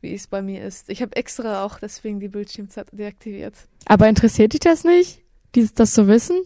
wie 0.00 0.14
es 0.14 0.26
bei 0.26 0.40
mir 0.40 0.64
ist. 0.64 0.88
Ich 0.88 1.02
habe 1.02 1.14
extra 1.16 1.64
auch 1.64 1.78
deswegen 1.78 2.18
die 2.18 2.28
Bildschirmzeit 2.28 2.86
deaktiviert. 2.92 3.54
Aber 3.84 4.08
interessiert 4.08 4.54
dich 4.54 4.60
das 4.60 4.84
nicht, 4.84 5.20
dieses, 5.54 5.74
das 5.74 5.92
zu 5.92 6.08
wissen? 6.08 6.40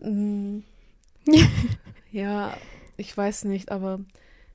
Mm. 0.00 0.60
ja, 2.12 2.56
ich 2.96 3.16
weiß 3.16 3.44
nicht, 3.46 3.72
aber 3.72 3.98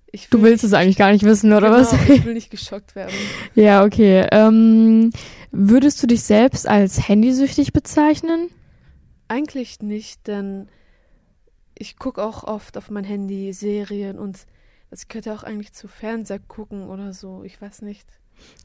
ich 0.09 0.29
Du 0.29 0.37
will 0.41 0.51
willst 0.51 0.63
es 0.63 0.71
eigentlich 0.71 0.95
gar 0.95 1.11
nicht 1.11 1.25
wissen, 1.25 1.51
oder 1.51 1.69
genau, 1.69 1.81
was? 1.81 1.91
Ich 2.09 2.23
will 2.23 2.33
nicht 2.33 2.51
geschockt 2.51 2.95
werden. 2.95 3.13
Ja, 3.55 3.83
okay. 3.83 4.25
Ähm, 4.31 5.11
würdest 5.51 6.01
du 6.01 6.07
dich 6.07 6.23
selbst 6.23 6.65
als 6.65 7.09
handysüchtig 7.09 7.73
bezeichnen? 7.73 8.49
Eigentlich 9.27 9.81
nicht, 9.81 10.27
denn 10.27 10.69
ich 11.77 11.97
gucke 11.97 12.23
auch 12.23 12.43
oft 12.43 12.77
auf 12.77 12.89
mein 12.89 13.03
Handy 13.03 13.51
Serien 13.53 14.17
und 14.17 14.45
das 14.89 15.07
gehört 15.07 15.25
ja 15.25 15.35
auch 15.35 15.43
eigentlich 15.43 15.73
zu 15.73 15.87
Fernseher 15.87 16.39
gucken 16.39 16.87
oder 16.89 17.13
so. 17.13 17.43
Ich 17.43 17.61
weiß 17.61 17.81
nicht. 17.81 18.07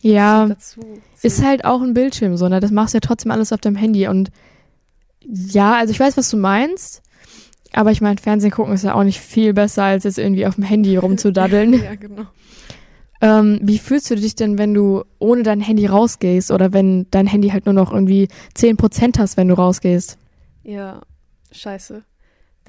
Ja, 0.01 0.47
dazu 0.47 0.81
ist 1.23 1.45
halt 1.45 1.65
auch 1.65 1.81
ein 1.81 1.95
Bildschirm 1.95 2.37
so, 2.37 2.49
ne? 2.49 2.61
Das 2.61 2.71
machst 2.71 2.95
du 2.95 2.97
ja 2.97 3.01
trotzdem 3.01 3.31
alles 3.31 3.53
auf 3.53 3.61
deinem 3.61 3.77
Handy 3.77 4.09
und 4.09 4.31
ja, 5.25 5.75
also 5.75 5.93
ich 5.93 6.01
weiß, 6.01 6.17
was 6.17 6.31
du 6.31 6.37
meinst, 6.37 7.03
aber 7.73 7.93
ich 7.93 8.01
meine, 8.01 8.19
Fernsehen 8.21 8.51
gucken 8.51 8.75
ist 8.75 8.85
ja 8.85 8.95
auch 8.95 9.05
nicht 9.05 9.21
viel 9.21 9.53
besser, 9.55 9.85
als 9.85 10.05
jetzt 10.05 10.19
irgendwie 10.19 10.47
auf 10.47 10.57
dem 10.57 10.65
Handy 10.65 10.97
rumzudaddeln. 10.97 11.73
ja, 11.85 11.95
genau. 11.95 12.27
ähm, 13.21 13.61
wie 13.63 13.79
fühlst 13.79 14.11
du 14.11 14.17
dich 14.17 14.35
denn, 14.35 14.59
wenn 14.59 14.75
du 14.75 15.05
ohne 15.19 15.43
dein 15.43 15.61
Handy 15.61 15.87
rausgehst 15.87 16.51
oder 16.51 16.73
wenn 16.73 17.07
dein 17.11 17.27
Handy 17.27 17.51
halt 17.51 17.67
nur 17.67 17.75
noch 17.75 17.93
irgendwie 17.93 18.29
10% 18.57 19.19
hast, 19.19 19.37
wenn 19.37 19.49
du 19.49 19.55
rausgehst? 19.55 20.19
Ja, 20.65 21.03
scheiße. 21.53 22.03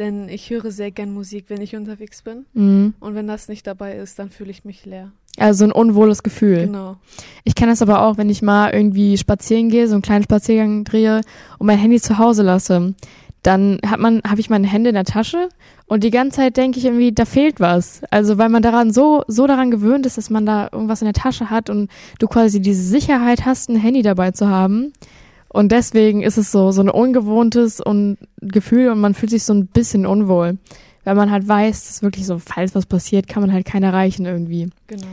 Denn 0.02 0.30
ich 0.30 0.50
höre 0.50 0.72
sehr 0.72 0.90
gern 0.90 1.14
Musik, 1.14 1.46
wenn 1.50 1.62
ich 1.62 1.76
unterwegs 1.76 2.24
bin. 2.24 2.48
Mhm. 2.54 2.96
Und 3.00 3.14
wenn 3.14 3.28
das 3.28 3.48
nicht 3.50 3.68
dabei 3.68 3.98
ist, 3.98 4.18
dann 4.18 4.32
fühle 4.32 4.50
ich 4.50 4.66
mich 4.66 4.84
leer. 4.84 5.12
Also 5.38 5.64
ein 5.64 5.72
unwohles 5.72 6.24
Gefühl. 6.24 6.66
Genau. 6.66 6.98
Ich 7.44 7.54
kenne 7.54 7.72
das 7.72 7.84
aber 7.84 8.02
auch, 8.02 8.18
wenn 8.18 8.28
ich 8.28 8.42
mal 8.42 8.72
irgendwie 8.74 9.16
spazieren 9.20 9.70
gehe, 9.70 9.88
so 9.88 9.94
einen 9.94 10.02
kleinen 10.02 10.24
Spaziergang 10.24 10.86
drehe 10.86 11.22
und 11.60 11.68
mein 11.68 11.78
Handy 11.78 12.02
zu 12.02 12.18
Hause 12.18 12.42
lasse. 12.42 12.96
Dann 13.44 13.78
hat 13.86 14.00
man, 14.00 14.24
habe 14.28 14.42
ich 14.42 14.50
meine 14.50 14.66
Hände 14.66 14.90
in 14.90 14.96
der 14.96 15.04
Tasche 15.04 15.50
und 15.86 16.04
die 16.04 16.10
ganze 16.10 16.38
Zeit 16.38 16.58
denke 16.58 16.80
ich 16.80 16.86
irgendwie, 16.86 17.12
da 17.12 17.26
fehlt 17.26 17.60
was. 17.60 18.02
Also 18.10 18.40
weil 18.40 18.50
man 18.50 18.64
daran 18.64 18.92
so, 18.92 19.22
so 19.28 19.46
daran 19.46 19.70
gewöhnt 19.70 20.08
ist, 20.08 20.18
dass 20.18 20.32
man 20.32 20.48
da 20.48 20.68
irgendwas 20.72 21.04
in 21.04 21.06
der 21.06 21.14
Tasche 21.14 21.52
hat 21.52 21.70
und 21.70 21.92
du 22.18 22.26
quasi 22.26 22.60
diese 22.60 22.82
Sicherheit 22.82 23.46
hast, 23.46 23.70
ein 23.70 23.76
Handy 23.76 24.02
dabei 24.02 24.32
zu 24.32 24.50
haben. 24.50 24.94
Und 25.54 25.74
deswegen 25.74 26.24
ist 26.24 26.38
es 26.38 26.52
so, 26.52 26.72
so 26.72 26.82
ein 26.82 26.90
ungewohntes 26.90 27.82
und 27.82 28.18
Gefühl 28.42 28.90
und 28.90 29.02
man 29.02 29.14
fühlt 29.14 29.32
sich 29.32 29.44
so 29.44 29.54
ein 29.54 29.68
bisschen 29.68 30.06
unwohl. 30.06 30.58
Weil 31.04 31.16
man 31.16 31.32
halt 31.32 31.48
weiß, 31.48 31.88
dass 31.88 32.04
wirklich 32.04 32.26
so, 32.26 32.40
falls 32.40 32.74
was 32.74 32.86
passiert, 32.86 33.28
kann 33.28 33.42
man 33.42 33.52
halt 33.52 33.66
keinen 33.66 33.84
erreichen 33.84 34.26
irgendwie. 34.26 34.70
Genau. 34.88 35.08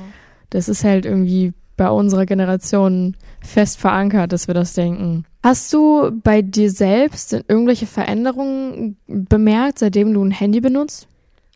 Das 0.51 0.68
ist 0.68 0.85
halt 0.85 1.07
irgendwie 1.07 1.55
bei 1.77 1.88
unserer 1.90 2.27
Generation 2.27 3.16
fest 3.40 3.79
verankert, 3.79 4.33
dass 4.33 4.46
wir 4.46 4.55
das 4.55 4.74
denken. 4.74 5.24
Hast 5.42 5.72
du 5.72 6.11
bei 6.22 6.42
dir 6.42 6.70
selbst 6.70 7.33
irgendwelche 7.33 7.87
Veränderungen 7.87 8.96
bemerkt, 9.07 9.79
seitdem 9.79 10.12
du 10.12 10.22
ein 10.22 10.31
Handy 10.31 10.61
benutzt? 10.61 11.09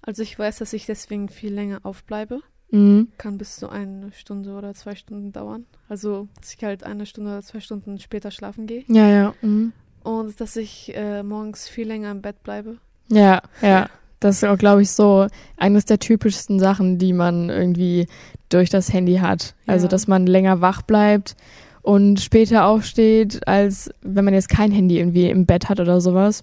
Also 0.02 0.22
ich 0.22 0.38
weiß, 0.38 0.58
dass 0.58 0.72
ich 0.72 0.86
deswegen 0.86 1.28
viel 1.28 1.52
länger 1.52 1.80
aufbleibe. 1.84 2.40
Mhm. 2.72 3.08
Kann 3.18 3.38
bis 3.38 3.56
zu 3.56 3.68
eine 3.68 4.10
Stunde 4.12 4.52
oder 4.54 4.74
zwei 4.74 4.94
Stunden 4.96 5.30
dauern. 5.32 5.66
Also, 5.88 6.26
dass 6.40 6.54
ich 6.54 6.64
halt 6.64 6.84
eine 6.84 7.06
Stunde 7.06 7.30
oder 7.30 7.42
zwei 7.42 7.60
Stunden 7.60 7.98
später 7.98 8.30
schlafen 8.30 8.66
gehe. 8.66 8.82
Ja, 8.88 9.08
ja. 9.08 9.34
Mhm. 9.42 9.72
Und 10.02 10.40
dass 10.40 10.56
ich 10.56 10.92
äh, 10.96 11.22
morgens 11.22 11.68
viel 11.68 11.86
länger 11.86 12.10
im 12.10 12.22
Bett 12.22 12.42
bleibe. 12.42 12.78
Ja, 13.08 13.42
ja. 13.60 13.88
Das 14.20 14.36
ist 14.36 14.44
auch, 14.44 14.56
glaube 14.56 14.82
ich, 14.82 14.90
so 14.90 15.26
eines 15.56 15.84
der 15.84 15.98
typischsten 15.98 16.58
Sachen, 16.60 16.98
die 16.98 17.12
man 17.12 17.50
irgendwie 17.50 18.06
durch 18.48 18.70
das 18.70 18.92
Handy 18.92 19.16
hat. 19.16 19.54
Also, 19.66 19.84
Ja. 19.86 19.90
dass 19.90 20.06
man 20.08 20.26
länger 20.26 20.60
wach 20.60 20.82
bleibt 20.82 21.36
und 21.82 22.20
später 22.20 22.64
aufsteht, 22.66 23.46
als 23.46 23.90
wenn 24.00 24.24
man 24.24 24.34
jetzt 24.34 24.48
kein 24.48 24.70
Handy 24.72 24.98
irgendwie 24.98 25.28
im 25.28 25.44
Bett 25.46 25.68
hat 25.68 25.78
oder 25.80 26.00
sowas. 26.00 26.42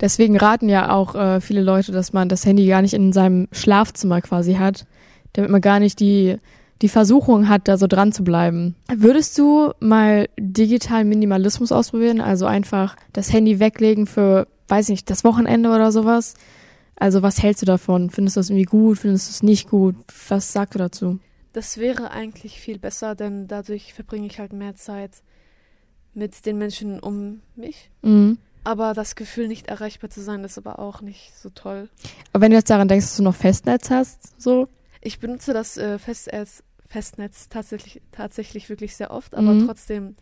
Deswegen 0.00 0.36
raten 0.38 0.68
ja 0.68 0.90
auch 0.92 1.14
äh, 1.14 1.40
viele 1.40 1.60
Leute, 1.62 1.92
dass 1.92 2.12
man 2.12 2.28
das 2.28 2.44
Handy 2.46 2.66
gar 2.66 2.82
nicht 2.82 2.94
in 2.94 3.12
seinem 3.12 3.46
Schlafzimmer 3.52 4.20
quasi 4.22 4.54
hat, 4.54 4.86
damit 5.32 5.50
man 5.50 5.60
gar 5.60 5.80
nicht 5.80 6.00
die, 6.00 6.36
die 6.82 6.88
Versuchung 6.88 7.48
hat, 7.48 7.68
da 7.68 7.78
so 7.78 7.86
dran 7.86 8.12
zu 8.12 8.24
bleiben. 8.24 8.74
Würdest 8.94 9.38
du 9.38 9.72
mal 9.80 10.28
digitalen 10.38 11.08
Minimalismus 11.08 11.72
ausprobieren? 11.72 12.20
Also 12.20 12.46
einfach 12.46 12.96
das 13.12 13.32
Handy 13.32 13.60
weglegen 13.60 14.06
für, 14.06 14.48
weiß 14.68 14.88
nicht, 14.88 15.08
das 15.08 15.24
Wochenende 15.24 15.70
oder 15.70 15.92
sowas? 15.92 16.34
Also 16.96 17.22
was 17.22 17.42
hältst 17.42 17.62
du 17.62 17.66
davon? 17.66 18.10
Findest 18.10 18.36
du 18.36 18.40
das 18.40 18.50
irgendwie 18.50 18.64
gut? 18.64 18.98
Findest 18.98 19.28
du 19.28 19.30
es 19.30 19.42
nicht 19.42 19.68
gut? 19.68 19.96
Was 20.28 20.52
sagst 20.52 20.74
du 20.74 20.78
dazu? 20.78 21.18
Das 21.52 21.76
wäre 21.78 22.10
eigentlich 22.10 22.60
viel 22.60 22.78
besser, 22.78 23.14
denn 23.14 23.46
dadurch 23.46 23.92
verbringe 23.92 24.26
ich 24.26 24.38
halt 24.38 24.52
mehr 24.52 24.74
Zeit 24.74 25.22
mit 26.14 26.46
den 26.46 26.58
Menschen 26.58 27.00
um 27.00 27.40
mich. 27.56 27.90
Mhm. 28.02 28.38
Aber 28.64 28.94
das 28.94 29.16
Gefühl, 29.16 29.48
nicht 29.48 29.66
erreichbar 29.66 30.10
zu 30.10 30.20
sein, 30.20 30.44
ist 30.44 30.56
aber 30.56 30.78
auch 30.78 31.00
nicht 31.00 31.32
so 31.36 31.50
toll. 31.50 31.88
Aber 32.32 32.42
wenn 32.42 32.52
du 32.52 32.56
jetzt 32.56 32.70
daran 32.70 32.88
denkst, 32.88 33.06
dass 33.06 33.16
du 33.16 33.22
noch 33.22 33.34
Festnetz 33.34 33.90
hast, 33.90 34.40
so? 34.40 34.68
Ich 35.02 35.18
benutze 35.18 35.52
das 35.52 35.76
äh, 35.76 35.98
Festnetz, 35.98 36.62
Festnetz 36.86 37.48
tatsächlich, 37.48 38.00
tatsächlich 38.12 38.68
wirklich 38.68 38.96
sehr 38.96 39.10
oft, 39.10 39.34
aber 39.34 39.52
Mhm. 39.52 39.66
trotzdem 39.66 40.14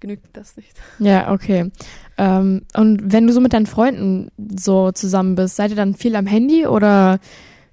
genügt 0.00 0.36
das 0.36 0.56
nicht. 0.56 0.74
Ja, 0.98 1.32
okay. 1.32 1.70
Ähm, 2.18 2.62
und 2.74 3.12
wenn 3.12 3.26
du 3.26 3.32
so 3.32 3.40
mit 3.40 3.52
deinen 3.52 3.66
Freunden 3.66 4.30
so 4.58 4.92
zusammen 4.92 5.34
bist, 5.34 5.56
seid 5.56 5.70
ihr 5.70 5.76
dann 5.76 5.94
viel 5.94 6.14
am 6.16 6.26
Handy 6.26 6.66
oder 6.66 7.18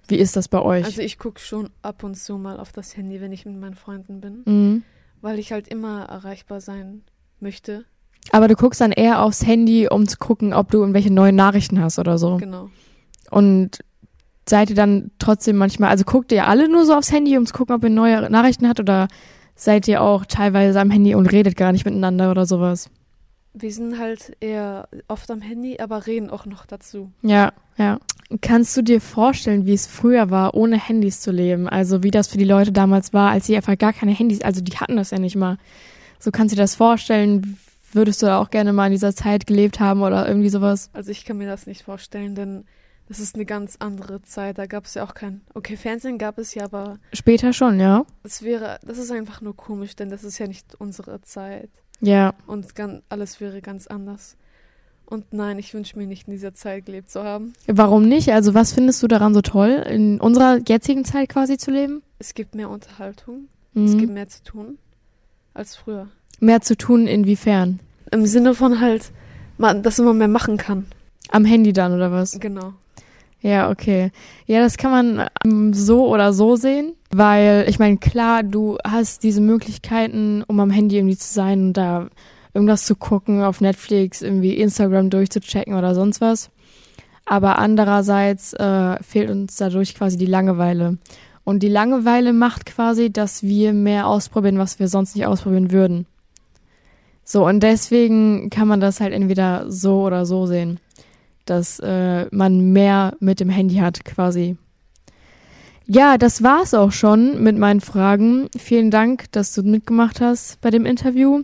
wie 0.08 0.16
ist 0.16 0.36
das 0.36 0.48
bei 0.48 0.62
euch? 0.62 0.86
Also 0.86 1.02
ich 1.02 1.18
gucke 1.20 1.40
schon 1.40 1.70
ab 1.82 2.04
und 2.04 2.16
zu 2.16 2.38
mal 2.38 2.60
auf 2.60 2.72
das 2.72 2.98
Handy, 2.98 3.22
wenn 3.22 3.32
ich 3.32 3.46
mit 3.46 3.58
meinen 3.60 3.76
Freunden 3.76 4.20
bin, 4.22 4.42
mhm. 4.46 4.84
weil 5.22 5.40
ich 5.40 5.52
halt 5.52 5.68
immer 5.68 6.06
erreichbar 6.06 6.60
sein 6.62 7.04
möchte. 7.40 7.86
Aber 8.32 8.48
du 8.48 8.56
guckst 8.56 8.82
dann 8.82 8.92
eher 8.92 9.22
aufs 9.24 9.46
Handy, 9.46 9.88
um 9.90 10.08
zu 10.08 10.18
gucken, 10.18 10.54
ob 10.54 10.70
du 10.72 10.80
irgendwelche 10.80 11.12
neuen 11.12 11.36
Nachrichten 11.36 11.82
hast 11.82 11.98
oder 12.00 12.18
so. 12.18 12.38
Genau. 12.38 12.70
Und 13.30 13.80
seid 14.52 14.70
ihr 14.70 14.76
dann 14.76 15.10
trotzdem 15.18 15.56
manchmal, 15.56 15.90
also 15.90 16.04
guckt 16.04 16.32
ihr 16.32 16.46
alle 16.46 16.70
nur 16.70 16.86
so 16.86 16.94
aufs 16.94 17.12
Handy, 17.12 17.38
um 17.38 17.48
zu 17.48 17.54
gucken, 17.54 17.74
ob 17.74 17.84
ihr 17.84 17.90
neue 17.90 18.30
Nachrichten 18.30 18.68
habt 18.68 18.80
oder 18.80 19.08
seid 19.56 19.88
ihr 19.88 20.02
auch 20.02 20.26
teilweise 20.26 20.80
am 20.80 20.92
Handy 20.92 21.16
und 21.16 21.32
redet 21.32 21.56
gar 21.56 21.72
nicht 21.72 21.86
miteinander 21.86 22.30
oder 22.30 22.46
sowas? 22.46 22.90
Wir 23.54 23.72
sind 23.72 23.98
halt 23.98 24.36
eher 24.40 24.88
oft 25.08 25.32
am 25.32 25.42
Handy, 25.42 25.80
aber 25.80 26.06
reden 26.06 26.30
auch 26.30 26.46
noch 26.46 26.66
dazu. 26.66 27.12
Ja, 27.22 27.54
ja. 27.78 28.00
Kannst 28.42 28.76
du 28.76 28.82
dir 28.82 29.02
vorstellen, 29.02 29.66
wie 29.66 29.74
es 29.74 29.88
früher 29.88 30.30
war, 30.30 30.54
ohne 30.54 30.78
Handys 30.78 31.22
zu 31.22 31.32
leben? 31.32 31.68
Also 31.68 32.04
wie 32.04 32.12
das 32.12 32.28
für 32.28 32.38
die 32.38 32.46
Leute 32.46 32.72
damals 32.72 33.14
war, 33.14 33.32
als 33.32 33.46
sie 33.46 33.56
einfach 33.56 33.78
gar 33.78 33.94
keine 33.94 34.12
Handys, 34.12 34.42
also 34.42 34.62
die 34.62 34.78
hatten 34.78 34.98
das 34.98 35.12
ja 35.12 35.20
nicht 35.20 35.36
mal. 35.36 35.58
So 36.20 36.32
kannst 36.32 36.52
du 36.52 36.56
dir 36.58 36.64
das 36.64 36.76
vorstellen? 36.76 37.58
Würdest 37.94 38.22
du 38.22 38.26
da 38.26 38.40
auch 38.40 38.52
gerne 38.52 38.74
mal 38.74 38.88
in 38.88 38.94
dieser 38.94 39.16
Zeit 39.16 39.48
gelebt 39.48 39.80
haben 39.80 40.02
oder 40.02 40.28
irgendwie 40.28 40.50
sowas? 40.50 40.90
Also 40.94 41.12
ich 41.12 41.24
kann 41.26 41.38
mir 41.38 41.48
das 41.48 41.68
nicht 41.68 41.84
vorstellen, 41.84 42.36
denn 42.36 42.66
das 43.12 43.20
ist 43.20 43.36
eine 43.36 43.46
ganz 43.46 43.76
andere 43.80 44.22
Zeit. 44.22 44.58
Da 44.58 44.66
gab 44.68 44.86
es 44.86 44.94
ja 44.94 45.04
auch 45.04 45.14
kein. 45.14 45.42
Okay, 45.54 45.76
Fernsehen 45.76 46.18
gab 46.18 46.38
es 46.38 46.54
ja, 46.56 46.64
aber 46.64 46.98
Später 47.12 47.52
schon, 47.52 47.78
ja. 47.80 48.06
das 48.24 48.42
wäre, 48.42 48.80
das 48.86 48.98
ist 48.98 49.12
einfach 49.12 49.42
nur 49.42 49.54
komisch, 49.56 49.96
denn 49.98 50.10
das 50.10 50.24
ist 50.24 50.38
ja 50.38 50.48
nicht 50.48 50.76
unsere 50.80 51.22
Zeit. 51.22 51.70
Ja, 52.00 52.34
Und 52.48 52.74
ganz, 52.74 53.04
alles 53.10 53.42
wäre 53.42 53.62
ganz 53.62 53.88
anders. 53.88 54.38
Und 55.06 55.34
nein, 55.34 55.60
ich 55.60 55.74
wünsche 55.74 55.98
mir 55.98 56.08
nicht 56.08 56.28
in 56.28 56.32
dieser 56.32 56.54
Zeit 56.54 56.86
gelebt 56.86 57.10
zu 57.12 57.22
haben. 57.24 57.54
warum 57.68 58.08
nicht? 58.08 58.32
Also 58.32 58.54
was 58.54 58.72
findest 58.72 59.04
du 59.04 59.08
daran 59.10 59.34
so 59.34 59.42
toll, 59.42 59.84
in 59.90 60.22
unserer 60.22 60.60
jetzigen 60.66 61.04
Zeit 61.04 61.28
quasi 61.28 61.58
zu 61.58 61.70
leben? 61.70 62.02
Es 62.18 62.34
gibt 62.34 62.56
mehr 62.56 62.70
Unterhaltung, 62.70 63.50
es 63.76 63.94
Mhm. 63.94 63.98
gibt 63.98 64.14
mehr 64.14 64.30
zu 64.30 64.42
tun 64.44 64.78
als 65.54 65.76
früher. 65.76 66.08
Mehr 66.40 66.62
zu 66.62 66.78
tun, 66.78 67.08
inwiefern? 67.08 67.82
Im 68.12 68.26
Sinne 68.26 68.56
von 68.56 68.80
halt, 68.80 69.12
dass 69.58 69.98
man 70.00 70.18
mehr 70.18 70.28
machen 70.30 70.56
kann. 70.58 70.86
Am 71.30 71.46
Handy 71.46 71.72
dann 71.74 71.94
oder 71.94 72.12
was? 72.12 72.40
Genau. 72.40 72.74
Ja, 73.42 73.72
okay. 73.72 74.12
Ja, 74.46 74.62
das 74.62 74.78
kann 74.78 74.92
man 74.92 75.28
ähm, 75.44 75.74
so 75.74 76.08
oder 76.08 76.32
so 76.32 76.56
sehen, 76.56 76.94
weil 77.10 77.66
ich 77.68 77.80
meine, 77.80 77.98
klar, 77.98 78.44
du 78.44 78.78
hast 78.86 79.24
diese 79.24 79.42
Möglichkeiten, 79.42 80.44
um 80.46 80.60
am 80.60 80.70
Handy 80.70 80.98
irgendwie 80.98 81.18
zu 81.18 81.34
sein 81.34 81.68
und 81.68 81.74
da 81.74 82.08
irgendwas 82.54 82.86
zu 82.86 82.96
gucken, 82.96 83.42
auf 83.42 83.60
Netflix, 83.60 84.22
irgendwie 84.22 84.54
Instagram 84.58 85.10
durchzuchecken 85.10 85.74
oder 85.74 85.96
sonst 85.96 86.22
was. 86.22 86.52
Aber 87.26 87.58
andererseits 87.58 88.54
äh, 88.54 89.02
fehlt 89.02 89.30
uns 89.32 89.56
dadurch 89.56 89.96
quasi 89.96 90.18
die 90.18 90.26
Langeweile. 90.26 90.98
Und 91.44 91.64
die 91.64 91.70
Langeweile 91.70 92.34
macht 92.34 92.68
quasi, 92.68 93.12
dass 93.12 93.42
wir 93.42 93.74
mehr 93.74 94.06
ausprobieren, 94.06 94.60
was 94.60 94.78
wir 94.78 94.88
sonst 94.88 95.16
nicht 95.16 95.26
ausprobieren 95.26 95.72
würden. 95.72 96.06
So, 97.24 97.48
und 97.48 97.62
deswegen 97.62 98.50
kann 98.52 98.68
man 98.68 98.82
das 98.82 99.00
halt 99.00 99.14
entweder 99.14 99.72
so 99.72 100.04
oder 100.04 100.26
so 100.26 100.46
sehen 100.46 100.80
dass 101.46 101.80
äh, 101.80 102.26
man 102.32 102.72
mehr 102.72 103.16
mit 103.20 103.40
dem 103.40 103.50
Handy 103.50 103.76
hat 103.76 104.06
quasi. 104.06 104.58
Ja, 105.88 106.18
das 106.18 106.42
war's 106.42 106.74
auch 106.74 106.92
schon 106.92 107.44
mit 107.44 107.58
meinen 107.58 107.82
Fragen. 107.82 108.48
Vielen 108.58 108.92
Dank, 108.92 109.32
dass 109.32 109.54
du 109.54 109.64
mitgemacht 109.64 110.22
hast 110.22 110.62
bei 110.62 110.70
dem 110.70 110.86
Interview. 110.86 111.44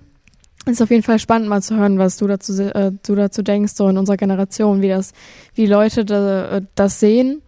Ist 0.65 0.81
auf 0.81 0.89
jeden 0.89 1.03
Fall 1.03 1.19
spannend 1.19 1.49
mal 1.49 1.61
zu 1.61 1.75
hören, 1.75 1.97
was 1.97 2.17
du 2.17 2.27
dazu, 2.27 2.61
äh, 2.61 2.91
du 3.05 3.15
dazu 3.15 3.41
denkst, 3.41 3.73
so 3.73 3.87
in 3.87 3.97
unserer 3.97 4.17
Generation, 4.17 4.81
wie 4.81 4.89
das, 4.89 5.13
wie 5.53 5.65
Leute 5.65 6.05
da, 6.05 6.57
äh, 6.57 6.61
das 6.75 6.99
sehen. 6.99 7.41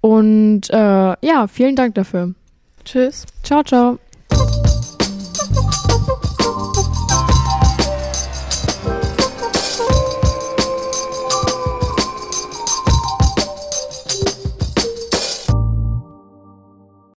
Und 0.00 0.70
äh, 0.70 0.76
ja, 0.76 1.46
vielen 1.48 1.76
Dank 1.76 1.94
dafür. 1.94 2.34
Tschüss. 2.84 3.24
Ciao, 3.42 3.62
ciao. 3.62 3.98